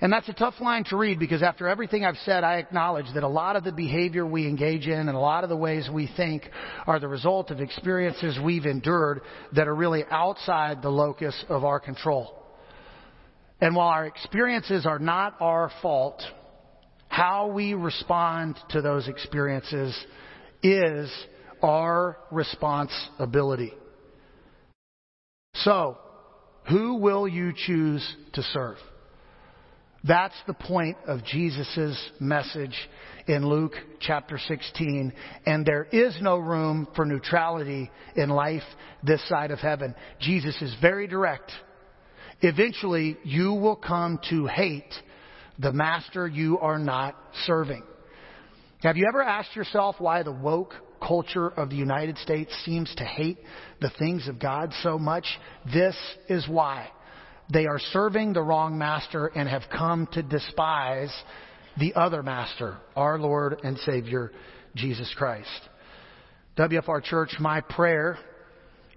And 0.00 0.12
that's 0.12 0.28
a 0.28 0.32
tough 0.32 0.54
line 0.60 0.82
to 0.86 0.96
read 0.96 1.20
because 1.20 1.40
after 1.40 1.68
everything 1.68 2.04
I've 2.04 2.16
said, 2.24 2.42
I 2.42 2.56
acknowledge 2.56 3.06
that 3.14 3.22
a 3.22 3.28
lot 3.28 3.54
of 3.54 3.62
the 3.62 3.70
behavior 3.70 4.26
we 4.26 4.48
engage 4.48 4.88
in 4.88 4.98
and 4.98 5.10
a 5.10 5.20
lot 5.20 5.44
of 5.44 5.50
the 5.50 5.56
ways 5.56 5.88
we 5.92 6.10
think 6.16 6.50
are 6.88 6.98
the 6.98 7.06
result 7.06 7.52
of 7.52 7.60
experiences 7.60 8.40
we've 8.42 8.66
endured 8.66 9.20
that 9.52 9.68
are 9.68 9.74
really 9.74 10.02
outside 10.10 10.82
the 10.82 10.90
locus 10.90 11.44
of 11.48 11.64
our 11.64 11.78
control. 11.78 12.34
And 13.60 13.76
while 13.76 13.88
our 13.88 14.06
experiences 14.06 14.84
are 14.84 14.98
not 14.98 15.36
our 15.38 15.70
fault, 15.80 16.20
how 17.10 17.48
we 17.48 17.74
respond 17.74 18.56
to 18.70 18.80
those 18.80 19.08
experiences 19.08 19.94
is 20.62 21.12
our 21.60 22.16
responsibility. 22.30 23.72
So, 25.56 25.98
who 26.68 26.94
will 26.94 27.26
you 27.26 27.52
choose 27.54 28.08
to 28.34 28.42
serve? 28.42 28.76
That's 30.04 30.36
the 30.46 30.54
point 30.54 30.98
of 31.08 31.24
Jesus' 31.24 32.10
message 32.20 32.76
in 33.26 33.44
Luke 33.44 33.74
chapter 33.98 34.38
16. 34.38 35.12
And 35.46 35.66
there 35.66 35.88
is 35.90 36.16
no 36.22 36.38
room 36.38 36.86
for 36.94 37.04
neutrality 37.04 37.90
in 38.14 38.30
life 38.30 38.62
this 39.02 39.28
side 39.28 39.50
of 39.50 39.58
heaven. 39.58 39.96
Jesus 40.20 40.56
is 40.62 40.74
very 40.80 41.08
direct. 41.08 41.50
Eventually, 42.40 43.18
you 43.24 43.52
will 43.52 43.76
come 43.76 44.20
to 44.30 44.46
hate 44.46 44.94
the 45.60 45.72
master 45.72 46.26
you 46.26 46.58
are 46.58 46.78
not 46.78 47.16
serving. 47.44 47.82
Have 48.82 48.96
you 48.96 49.06
ever 49.08 49.22
asked 49.22 49.54
yourself 49.54 49.96
why 49.98 50.22
the 50.22 50.32
woke 50.32 50.74
culture 51.06 51.48
of 51.48 51.70
the 51.70 51.76
United 51.76 52.16
States 52.18 52.52
seems 52.64 52.94
to 52.96 53.04
hate 53.04 53.38
the 53.80 53.90
things 53.98 54.28
of 54.28 54.38
God 54.38 54.72
so 54.82 54.98
much, 54.98 55.26
this 55.72 55.96
is 56.28 56.46
why. 56.48 56.88
They 57.52 57.66
are 57.66 57.78
serving 57.92 58.32
the 58.32 58.42
wrong 58.42 58.78
master 58.78 59.26
and 59.26 59.48
have 59.48 59.62
come 59.70 60.06
to 60.12 60.22
despise 60.22 61.12
the 61.78 61.94
other 61.94 62.22
master, 62.22 62.78
our 62.96 63.18
Lord 63.18 63.60
and 63.64 63.76
Savior, 63.78 64.32
Jesus 64.76 65.12
Christ. 65.16 65.48
WFR 66.56 67.02
Church, 67.02 67.34
my 67.40 67.60
prayer 67.60 68.18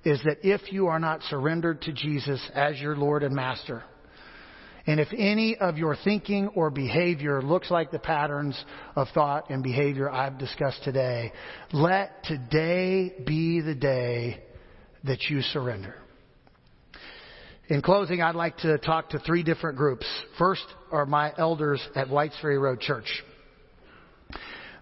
is 0.04 0.22
that 0.26 0.38
if 0.44 0.72
you 0.72 0.88
are 0.88 1.00
not 1.00 1.22
surrendered 1.24 1.82
to 1.84 1.94
Jesus 1.94 2.42
as 2.54 2.80
your 2.80 2.96
Lord 2.96 3.24
and 3.24 3.34
Master, 3.34 3.84
and 4.86 5.00
if 5.00 5.08
any 5.18 5.56
of 5.56 5.78
your 5.78 5.96
thinking 6.04 6.50
or 6.50 6.70
behavior 6.70 7.42
looks 7.42 7.72
like 7.72 7.92
the 7.92 8.00
patterns 8.00 8.62
of 8.96 9.08
thought 9.14 9.50
and 9.50 9.64
behavior 9.64 10.10
I've 10.10 10.38
discussed 10.38 10.84
today, 10.84 11.32
let 11.72 12.24
today 12.26 13.14
be 13.26 13.62
the 13.62 13.76
day 13.76 14.44
that 15.06 15.22
you 15.30 15.42
surrender. 15.42 15.96
In 17.70 17.82
closing, 17.82 18.22
I'd 18.22 18.36
like 18.36 18.58
to 18.58 18.78
talk 18.78 19.12
to 19.12 19.20
three 19.20 19.42
different 19.42 19.78
groups. 19.78 20.06
First 20.38 20.66
are 20.92 21.06
my 21.06 21.32
elders 21.38 21.82
at 21.96 22.10
Whites 22.10 22.36
Ferry 22.42 22.58
Road 22.58 22.82
Church. 22.82 23.24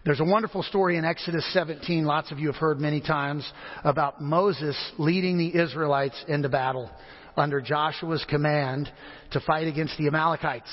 There's 0.04 0.20
a 0.20 0.26
wonderful 0.26 0.64
story 0.64 0.98
in 0.98 1.06
Exodus 1.06 1.46
17, 1.54 2.06
lots 2.06 2.32
of 2.32 2.40
you 2.40 2.48
have 2.48 2.56
heard 2.56 2.80
many 2.80 3.02
times, 3.02 3.48
about 3.84 4.20
Moses 4.20 4.76
leading 4.98 5.38
the 5.38 5.56
Israelites 5.56 6.26
into 6.28 6.50
battle 6.50 6.90
under 7.38 7.62
Joshua's 7.62 8.26
command 8.30 8.92
to 9.32 9.40
fight 9.42 9.68
against 9.68 9.98
the 9.98 10.08
Amalekites. 10.08 10.72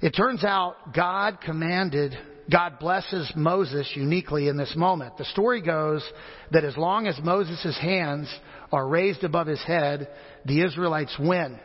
It 0.00 0.10
turns 0.10 0.44
out 0.44 0.94
God 0.94 1.40
commanded, 1.40 2.16
God 2.50 2.78
blesses 2.78 3.32
Moses 3.34 3.90
uniquely 3.94 4.48
in 4.48 4.56
this 4.56 4.74
moment. 4.76 5.16
The 5.16 5.24
story 5.24 5.62
goes 5.62 6.04
that 6.50 6.64
as 6.64 6.76
long 6.76 7.06
as 7.06 7.18
Moses' 7.22 7.78
hands 7.80 8.28
are 8.72 8.86
raised 8.86 9.24
above 9.24 9.46
his 9.46 9.62
head, 9.62 10.08
the 10.44 10.62
Israelites 10.62 11.16
win. 11.18 11.58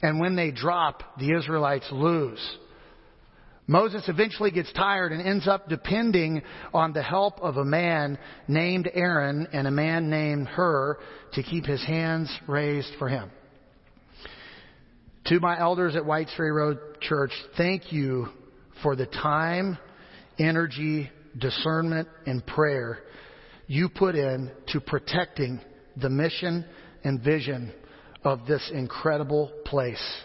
And 0.00 0.20
when 0.20 0.36
they 0.36 0.50
drop, 0.50 1.02
the 1.18 1.36
Israelites 1.36 1.88
lose. 1.90 2.40
Moses 3.66 4.04
eventually 4.08 4.50
gets 4.50 4.72
tired 4.72 5.12
and 5.12 5.22
ends 5.22 5.48
up 5.48 5.68
depending 5.68 6.42
on 6.74 6.92
the 6.92 7.02
help 7.02 7.40
of 7.40 7.56
a 7.56 7.64
man 7.64 8.18
named 8.46 8.90
Aaron 8.92 9.48
and 9.52 9.66
a 9.66 9.70
man 9.70 10.10
named 10.10 10.48
Hur 10.48 10.98
to 11.32 11.42
keep 11.42 11.64
his 11.64 11.82
hands 11.84 12.30
raised 12.46 12.92
for 12.98 13.08
him. 13.08 13.30
To 15.26 15.40
my 15.40 15.58
elders 15.58 15.96
at 15.96 16.04
Whites 16.04 16.32
Ferry 16.36 16.52
Road 16.52 16.78
Church, 17.00 17.32
thank 17.56 17.90
you 17.90 18.28
for 18.82 18.94
the 18.94 19.06
time, 19.06 19.78
energy, 20.38 21.10
discernment, 21.38 22.08
and 22.26 22.46
prayer 22.46 23.00
you 23.66 23.88
put 23.88 24.14
in 24.14 24.50
to 24.68 24.80
protecting 24.80 25.58
the 25.96 26.10
mission 26.10 26.66
and 27.02 27.22
vision 27.22 27.72
of 28.22 28.46
this 28.46 28.70
incredible 28.74 29.50
place. 29.64 30.22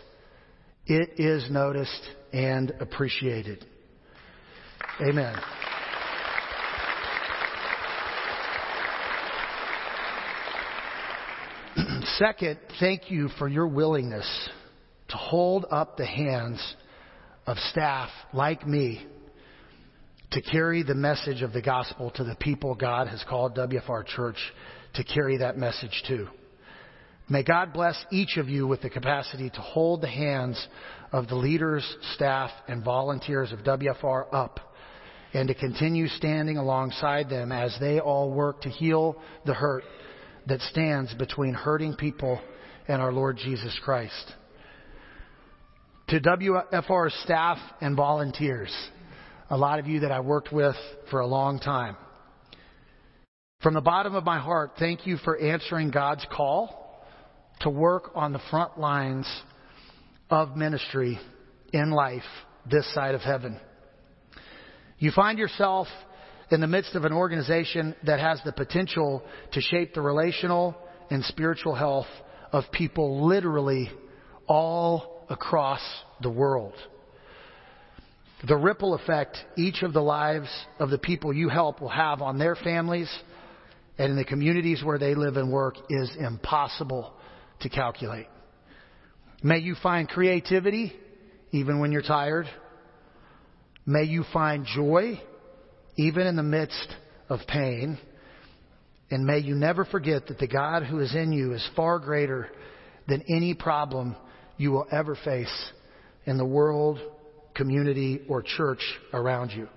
It 0.86 1.20
is 1.20 1.50
noticed 1.50 2.02
and 2.34 2.72
appreciated. 2.80 3.66
Amen. 5.02 5.36
Second, 12.18 12.60
thank 12.80 13.10
you 13.10 13.30
for 13.38 13.48
your 13.48 13.68
willingness 13.68 14.50
to 15.10 15.18
hold 15.18 15.66
up 15.72 15.98
the 15.98 16.06
hands 16.06 16.76
of 17.46 17.58
staff 17.72 18.10
like 18.34 18.68
me 18.68 19.06
to 20.32 20.42
carry 20.42 20.84
the 20.84 20.94
message 20.94 21.42
of 21.42 21.54
the 21.54 21.62
gospel 21.62 22.12
to 22.12 22.24
the 22.24 22.36
people 22.36 22.76
God 22.76 23.08
has 23.08 23.24
called 23.28 23.56
WFR 23.56 24.06
Church 24.06 24.38
to 24.96 25.04
carry 25.04 25.38
that 25.38 25.58
message 25.58 26.04
to. 26.08 26.28
May 27.28 27.44
God 27.44 27.74
bless 27.74 27.96
each 28.12 28.38
of 28.38 28.50
you 28.50 28.68
with 28.68 28.82
the 28.82 28.90
capacity 28.90 29.50
to 29.52 29.62
hold 29.62 30.02
the 30.02 30.08
hands 30.08 30.68
of 31.12 31.28
the 31.28 31.36
leaders, 31.36 31.84
staff, 32.14 32.52
and 32.68 32.84
volunteers 32.84 33.52
of 33.52 33.60
WFR 33.60 34.26
up 34.32 34.60
and 35.34 35.48
to 35.48 35.54
continue 35.54 36.08
standing 36.08 36.58
alongside 36.58 37.30
them 37.30 37.52
as 37.52 37.76
they 37.80 38.00
all 38.00 38.32
work 38.32 38.62
to 38.62 38.70
heal 38.70 39.22
the 39.46 39.54
hurt 39.54 39.84
that 40.48 40.60
stands 40.62 41.14
between 41.16 41.54
hurting 41.54 41.96
people 41.96 42.40
and 42.88 43.02
our 43.02 43.14
Lord 43.14 43.38
Jesus 43.38 43.78
Christ. 43.84 44.34
To 46.10 46.20
WFR 46.20 47.12
staff 47.24 47.60
and 47.82 47.96
volunteers, 47.96 48.74
a 49.52 49.58
lot 49.58 49.78
of 49.78 49.86
you 49.86 50.00
that 50.00 50.12
I 50.12 50.22
worked 50.22 50.52
with 50.52 50.76
for 51.12 51.20
a 51.20 51.28
long 51.28 51.60
time. 51.60 51.96
From 53.62 53.76
the 53.76 53.82
bottom 53.82 54.16
of 54.16 54.24
my 54.24 54.40
heart, 54.40 54.72
thank 54.80 55.06
you 55.06 55.18
for 55.18 55.38
answering 55.38 55.92
God's 55.92 56.26
call 56.32 57.04
to 57.60 57.70
work 57.70 58.12
on 58.16 58.34
the 58.34 58.40
front 58.50 58.80
lines 58.80 59.28
of 60.30 60.56
ministry 60.56 61.20
in 61.74 61.92
life 61.92 62.24
this 62.70 62.92
side 62.94 63.16
of 63.16 63.22
heaven. 63.22 63.60
You 65.00 65.12
find 65.12 65.40
yourself 65.40 65.88
in 66.52 66.62
the 66.62 66.68
midst 66.68 66.96
of 66.96 67.06
an 67.06 67.14
organization 67.14 67.96
that 68.06 68.20
has 68.20 68.42
the 68.44 68.52
potential 68.52 69.24
to 69.54 69.62
shape 69.62 69.94
the 69.94 70.02
relational 70.02 70.76
and 71.10 71.24
spiritual 71.26 71.76
health 71.76 72.08
of 72.52 72.66
people 72.72 73.28
literally 73.28 73.90
all 74.48 75.26
across 75.30 75.82
the 76.22 76.30
world. 76.30 76.74
The 78.48 78.56
ripple 78.56 78.94
effect 78.94 79.38
each 79.58 79.84
of 79.84 79.94
the 79.94 80.02
lives 80.02 80.50
of 80.80 80.90
the 80.90 80.98
people 80.98 81.34
you 81.34 81.50
help 81.50 81.82
will 81.82 81.90
have 81.90 82.22
on 82.22 82.38
their 82.38 82.56
families 82.56 83.10
and 83.98 84.12
in 84.12 84.16
the 84.16 84.24
communities 84.24 84.82
where 84.84 84.98
they 84.98 85.14
live 85.14 85.36
and 85.38 85.52
work 85.52 85.76
is 85.90 86.10
impossible 86.18 87.14
to 87.60 87.70
calculate. 87.70 88.28
May 89.42 89.60
you 89.60 89.76
find 89.82 90.08
creativity 90.10 90.94
even 91.52 91.80
when 91.80 91.92
you're 91.92 92.02
tired. 92.02 92.48
May 93.86 94.04
you 94.04 94.24
find 94.34 94.66
joy 94.66 95.22
even 95.98 96.28
in 96.28 96.36
the 96.36 96.44
midst 96.44 96.88
of 97.30 97.40
pain. 97.48 97.98
And 99.12 99.26
may 99.26 99.40
you 99.40 99.56
never 99.56 99.86
forget 99.86 100.28
that 100.28 100.40
the 100.40 100.48
God 100.48 100.84
who 100.84 101.00
is 101.00 101.16
in 101.16 101.32
you 101.32 101.54
is 101.54 101.68
far 101.76 102.00
greater 102.00 102.50
than 103.08 103.24
any 103.28 103.54
problem 103.54 104.16
you 104.58 104.72
will 104.72 104.86
ever 104.92 105.16
face 105.16 105.72
in 106.26 106.38
the 106.38 106.46
world, 106.46 107.00
community, 107.56 108.22
or 108.28 108.44
church 108.44 108.82
around 109.14 109.52
you. 109.52 109.68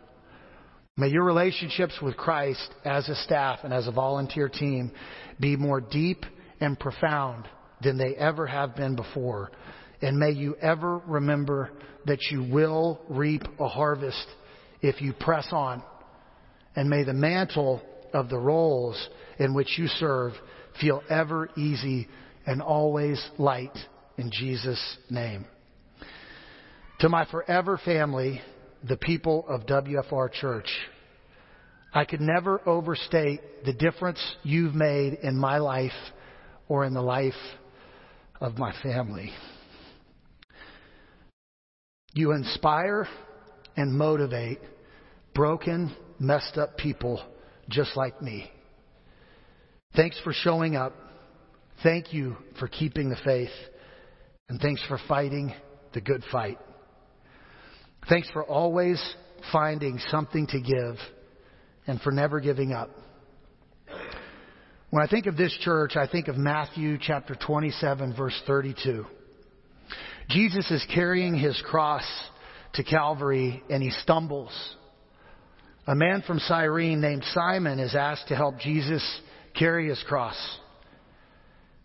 May 0.96 1.08
your 1.08 1.24
relationships 1.24 1.94
with 2.02 2.16
Christ 2.16 2.68
as 2.84 3.08
a 3.08 3.14
staff 3.14 3.60
and 3.62 3.72
as 3.72 3.86
a 3.86 3.92
volunteer 3.92 4.48
team 4.48 4.92
be 5.40 5.56
more 5.56 5.80
deep 5.80 6.26
and 6.60 6.78
profound 6.78 7.48
than 7.82 7.98
they 7.98 8.14
ever 8.16 8.46
have 8.46 8.76
been 8.76 8.96
before. 8.96 9.50
And 10.00 10.18
may 10.18 10.30
you 10.30 10.56
ever 10.56 10.98
remember 10.98 11.70
that 12.06 12.20
you 12.30 12.42
will 12.42 13.00
reap 13.08 13.42
a 13.60 13.68
harvest 13.68 14.26
if 14.80 15.00
you 15.00 15.12
press 15.12 15.48
on 15.52 15.82
and 16.74 16.88
may 16.88 17.04
the 17.04 17.12
mantle 17.12 17.82
of 18.12 18.28
the 18.28 18.38
roles 18.38 19.08
in 19.38 19.54
which 19.54 19.78
you 19.78 19.86
serve 19.86 20.32
feel 20.80 21.02
ever 21.08 21.48
easy 21.56 22.08
and 22.46 22.60
always 22.60 23.22
light 23.38 23.76
in 24.16 24.30
Jesus' 24.32 24.98
name. 25.10 25.46
To 27.00 27.08
my 27.08 27.24
forever 27.26 27.80
family, 27.84 28.40
the 28.88 28.96
people 28.96 29.44
of 29.48 29.66
WFR 29.66 30.32
Church, 30.32 30.68
I 31.94 32.04
could 32.04 32.20
never 32.20 32.66
overstate 32.66 33.64
the 33.64 33.72
difference 33.72 34.20
you've 34.42 34.74
made 34.74 35.18
in 35.22 35.36
my 35.36 35.58
life 35.58 35.92
or 36.68 36.84
in 36.84 36.94
the 36.94 37.02
life 37.02 37.34
of 38.42 38.58
my 38.58 38.74
family. 38.82 39.30
You 42.12 42.32
inspire 42.32 43.08
and 43.76 43.96
motivate 43.96 44.58
broken 45.34 45.96
messed 46.18 46.58
up 46.58 46.76
people 46.76 47.24
just 47.70 47.96
like 47.96 48.20
me. 48.20 48.50
Thanks 49.94 50.20
for 50.24 50.32
showing 50.32 50.76
up. 50.76 50.94
Thank 51.82 52.12
you 52.12 52.36
for 52.58 52.68
keeping 52.68 53.08
the 53.08 53.16
faith. 53.24 53.50
And 54.48 54.60
thanks 54.60 54.82
for 54.88 54.98
fighting 55.08 55.54
the 55.94 56.00
good 56.00 56.22
fight. 56.30 56.58
Thanks 58.08 58.28
for 58.30 58.44
always 58.44 59.00
finding 59.52 59.98
something 60.10 60.46
to 60.48 60.60
give 60.60 60.96
and 61.86 62.00
for 62.00 62.10
never 62.10 62.40
giving 62.40 62.72
up. 62.72 62.90
When 64.92 65.02
I 65.02 65.06
think 65.06 65.24
of 65.24 65.38
this 65.38 65.56
church, 65.62 65.96
I 65.96 66.06
think 66.06 66.28
of 66.28 66.36
Matthew 66.36 66.98
chapter 67.00 67.34
27 67.34 68.14
verse 68.14 68.38
32. 68.46 69.06
Jesus 70.28 70.70
is 70.70 70.84
carrying 70.94 71.34
his 71.34 71.58
cross 71.64 72.04
to 72.74 72.84
Calvary 72.84 73.62
and 73.70 73.82
he 73.82 73.88
stumbles 73.88 74.52
a 75.86 75.94
man 75.94 76.22
from 76.26 76.40
Cyrene 76.40 77.00
named 77.00 77.24
Simon 77.32 77.78
is 77.78 77.94
asked 77.94 78.28
to 78.28 78.36
help 78.36 78.58
Jesus 78.58 79.02
carry 79.58 79.88
his 79.88 80.04
cross. 80.06 80.36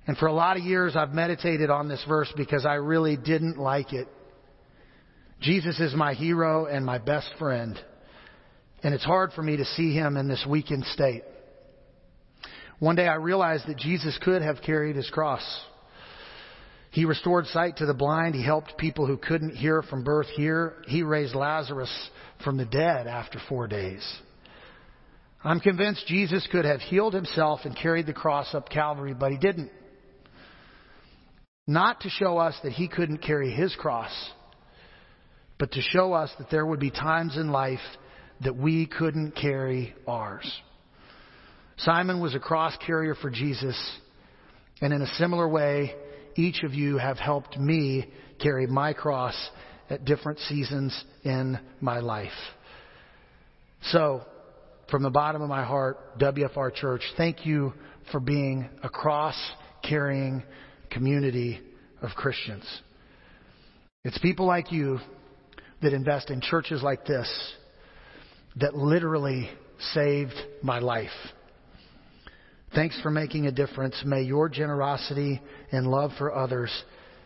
And 0.06 0.18
for 0.18 0.26
a 0.26 0.34
lot 0.34 0.58
of 0.58 0.64
years, 0.64 0.98
I've 0.98 1.14
meditated 1.14 1.70
on 1.70 1.88
this 1.88 2.04
verse 2.10 2.32
because 2.36 2.66
I 2.66 2.74
really 2.74 3.16
didn't 3.16 3.58
like 3.58 3.94
it. 3.94 4.10
Jesus 5.40 5.80
is 5.80 5.96
my 5.96 6.14
hero 6.14 6.66
and 6.66 6.86
my 6.86 6.98
best 6.98 7.30
friend. 7.40 7.80
And 8.84 8.94
it's 8.94 9.06
hard 9.06 9.32
for 9.32 9.44
me 9.44 9.56
to 9.56 9.66
see 9.66 9.94
him 9.94 10.18
in 10.18 10.28
this 10.28 10.46
weakened 10.46 10.84
state. 10.88 11.24
One 12.80 12.96
day 12.96 13.08
I 13.08 13.16
realized 13.16 13.68
that 13.68 13.78
Jesus 13.78 14.18
could 14.22 14.42
have 14.42 14.62
carried 14.62 14.96
his 14.96 15.10
cross. 15.10 15.44
He 16.92 17.06
restored 17.06 17.48
sight 17.48 17.78
to 17.78 17.86
the 17.86 17.94
blind. 17.94 18.36
He 18.36 18.44
helped 18.44 18.78
people 18.78 19.08
who 19.08 19.18
couldn't 19.18 19.56
hear 19.56 19.82
from 19.82 20.04
birth 20.04 20.28
hear. 20.28 20.76
He 20.88 21.04
raised 21.04 21.36
Lazarus 21.36 21.92
from 22.44 22.58
the 22.58 22.66
dead 22.66 23.08
after 23.08 23.40
four 23.50 23.68
days. 23.68 24.04
I'm 25.44 25.60
convinced 25.60 26.08
Jesus 26.08 26.48
could 26.52 26.66
have 26.66 26.82
healed 26.82 27.14
himself 27.14 27.62
and 27.64 27.76
carried 27.76 28.06
the 28.06 28.14
cross 28.14 28.54
up 28.54 28.70
Calvary, 28.70 29.14
but 29.14 29.32
he 29.32 29.38
didn't. 29.38 29.72
Not 31.68 32.02
to 32.02 32.10
show 32.10 32.38
us 32.38 32.56
that 32.64 32.74
he 32.74 32.88
couldn't 32.88 33.20
carry 33.20 33.52
his 33.52 33.76
cross, 33.76 34.12
but 35.58 35.72
to 35.72 35.82
show 35.82 36.14
us 36.14 36.32
that 36.38 36.50
there 36.50 36.66
would 36.66 36.80
be 36.80 36.92
times 36.92 37.38
in 37.38 37.52
life 37.52 37.80
that 38.44 38.56
we 38.56 38.86
couldn't 38.86 39.32
carry 39.32 39.96
ours. 40.08 40.50
Simon 41.78 42.20
was 42.20 42.34
a 42.34 42.40
cross 42.40 42.76
carrier 42.86 43.16
for 43.16 43.30
Jesus, 43.30 43.78
and 44.82 44.92
in 44.94 45.02
a 45.02 45.08
similar 45.16 45.48
way, 45.48 45.94
each 46.36 46.64
of 46.64 46.74
you 46.74 46.98
have 46.98 47.18
helped 47.18 47.58
me 47.58 48.06
carry 48.40 48.68
my 48.68 48.94
cross 48.94 49.36
at 49.90 50.06
different 50.06 50.40
seasons 50.40 51.04
in 51.24 51.60
my 51.80 52.00
life. 52.00 52.32
So, 53.84 54.24
from 54.90 55.04
the 55.04 55.10
bottom 55.10 55.42
of 55.42 55.50
my 55.50 55.64
heart, 55.64 56.18
WFR 56.20 56.74
Church, 56.74 57.02
thank 57.16 57.46
you 57.46 57.74
for 58.12 58.20
being 58.20 58.70
a 58.84 58.90
cross 58.90 59.36
carrying 59.84 60.44
community 60.90 61.60
of 62.02 62.12
Christians. 62.12 62.66
It's 64.04 64.18
people 64.20 64.46
like 64.46 64.72
you 64.72 65.00
that 65.82 65.94
invest 65.94 66.32
in 66.32 66.42
churches 66.42 66.82
like 66.82 67.06
this 67.06 67.54
that 68.56 68.76
literally 68.76 69.50
saved 69.94 70.34
my 70.64 70.80
life. 70.80 71.10
Thanks 72.76 73.00
for 73.02 73.10
making 73.10 73.48
a 73.48 73.52
difference. 73.52 74.02
May 74.06 74.24
your 74.24 74.50
generosity 74.50 75.42
and 75.72 75.88
love 75.88 76.12
for 76.18 76.36
others 76.36 76.72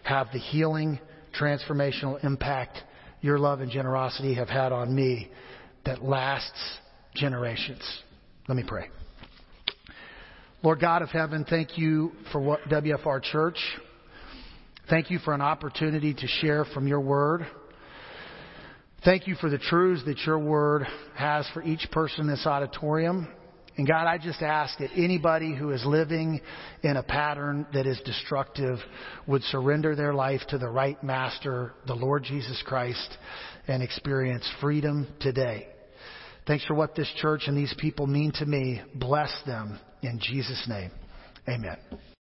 have 0.04 0.28
the 0.32 0.39
healing 0.39 1.00
transformational 1.39 2.24
impact 2.24 2.78
your 3.22 3.38
love 3.38 3.62
and 3.62 3.72
generosity 3.72 4.34
have 4.36 4.50
had 4.50 4.72
on 4.72 4.94
me 4.94 5.30
that 5.86 6.04
lasts 6.04 6.78
generations. 7.16 7.84
Let 8.48 8.56
me 8.56 8.64
pray. 8.68 8.89
Lord 10.64 10.80
God 10.80 11.02
of 11.02 11.10
heaven, 11.10 11.46
thank 11.50 11.78
you 11.78 12.12
for 12.32 12.39
what 12.42 12.62
WFR 12.64 13.22
Church. 13.24 13.58
Thank 14.89 15.10
you 15.10 15.20
for 15.20 15.34
an 15.34 15.42
opportunity 15.42 16.14
to 16.14 16.28
share 16.28 16.66
from 16.66 16.88
your 16.88 17.00
word. 17.00 17.46
Thank 19.04 19.28
you 19.28 19.36
for 19.36 19.50
the 19.50 19.58
truths 19.58 20.04
that 20.06 20.20
your 20.26 20.38
word 20.38 20.86
has 21.16 21.48
for 21.54 21.64
each 21.64 21.88
person 21.92 22.22
in 22.22 22.28
this 22.28 22.46
auditorium. 22.46 23.28
And 23.78 23.88
God, 23.88 24.06
I 24.06 24.18
just 24.18 24.42
ask 24.42 24.78
that 24.80 24.92
anybody 24.96 25.56
who 25.56 25.72
is 25.72 25.84
living 25.86 26.42
in 26.84 26.98
a 26.98 27.04
pattern 27.04 27.66
that 27.74 27.88
is 27.88 28.00
destructive 28.04 28.78
would 29.28 29.44
surrender 29.44 29.96
their 29.96 30.14
life 30.14 30.42
to 30.50 30.58
the 30.58 30.68
right 30.68 31.02
master, 31.04 31.74
the 31.88 31.96
Lord 31.96 32.24
Jesus 32.24 32.62
Christ, 32.66 33.18
and 33.68 33.82
experience 33.82 34.50
freedom 34.60 35.08
today. 35.22 35.68
Thanks 36.48 36.66
for 36.66 36.74
what 36.74 36.96
this 36.96 37.12
church 37.18 37.44
and 37.48 37.56
these 37.56 37.74
people 37.78 38.08
mean 38.08 38.32
to 38.36 38.46
me. 38.46 38.82
Bless 38.96 39.32
them 39.46 39.80
in 40.02 40.20
Jesus' 40.20 40.66
name. 40.68 40.92
Amen. 41.48 41.78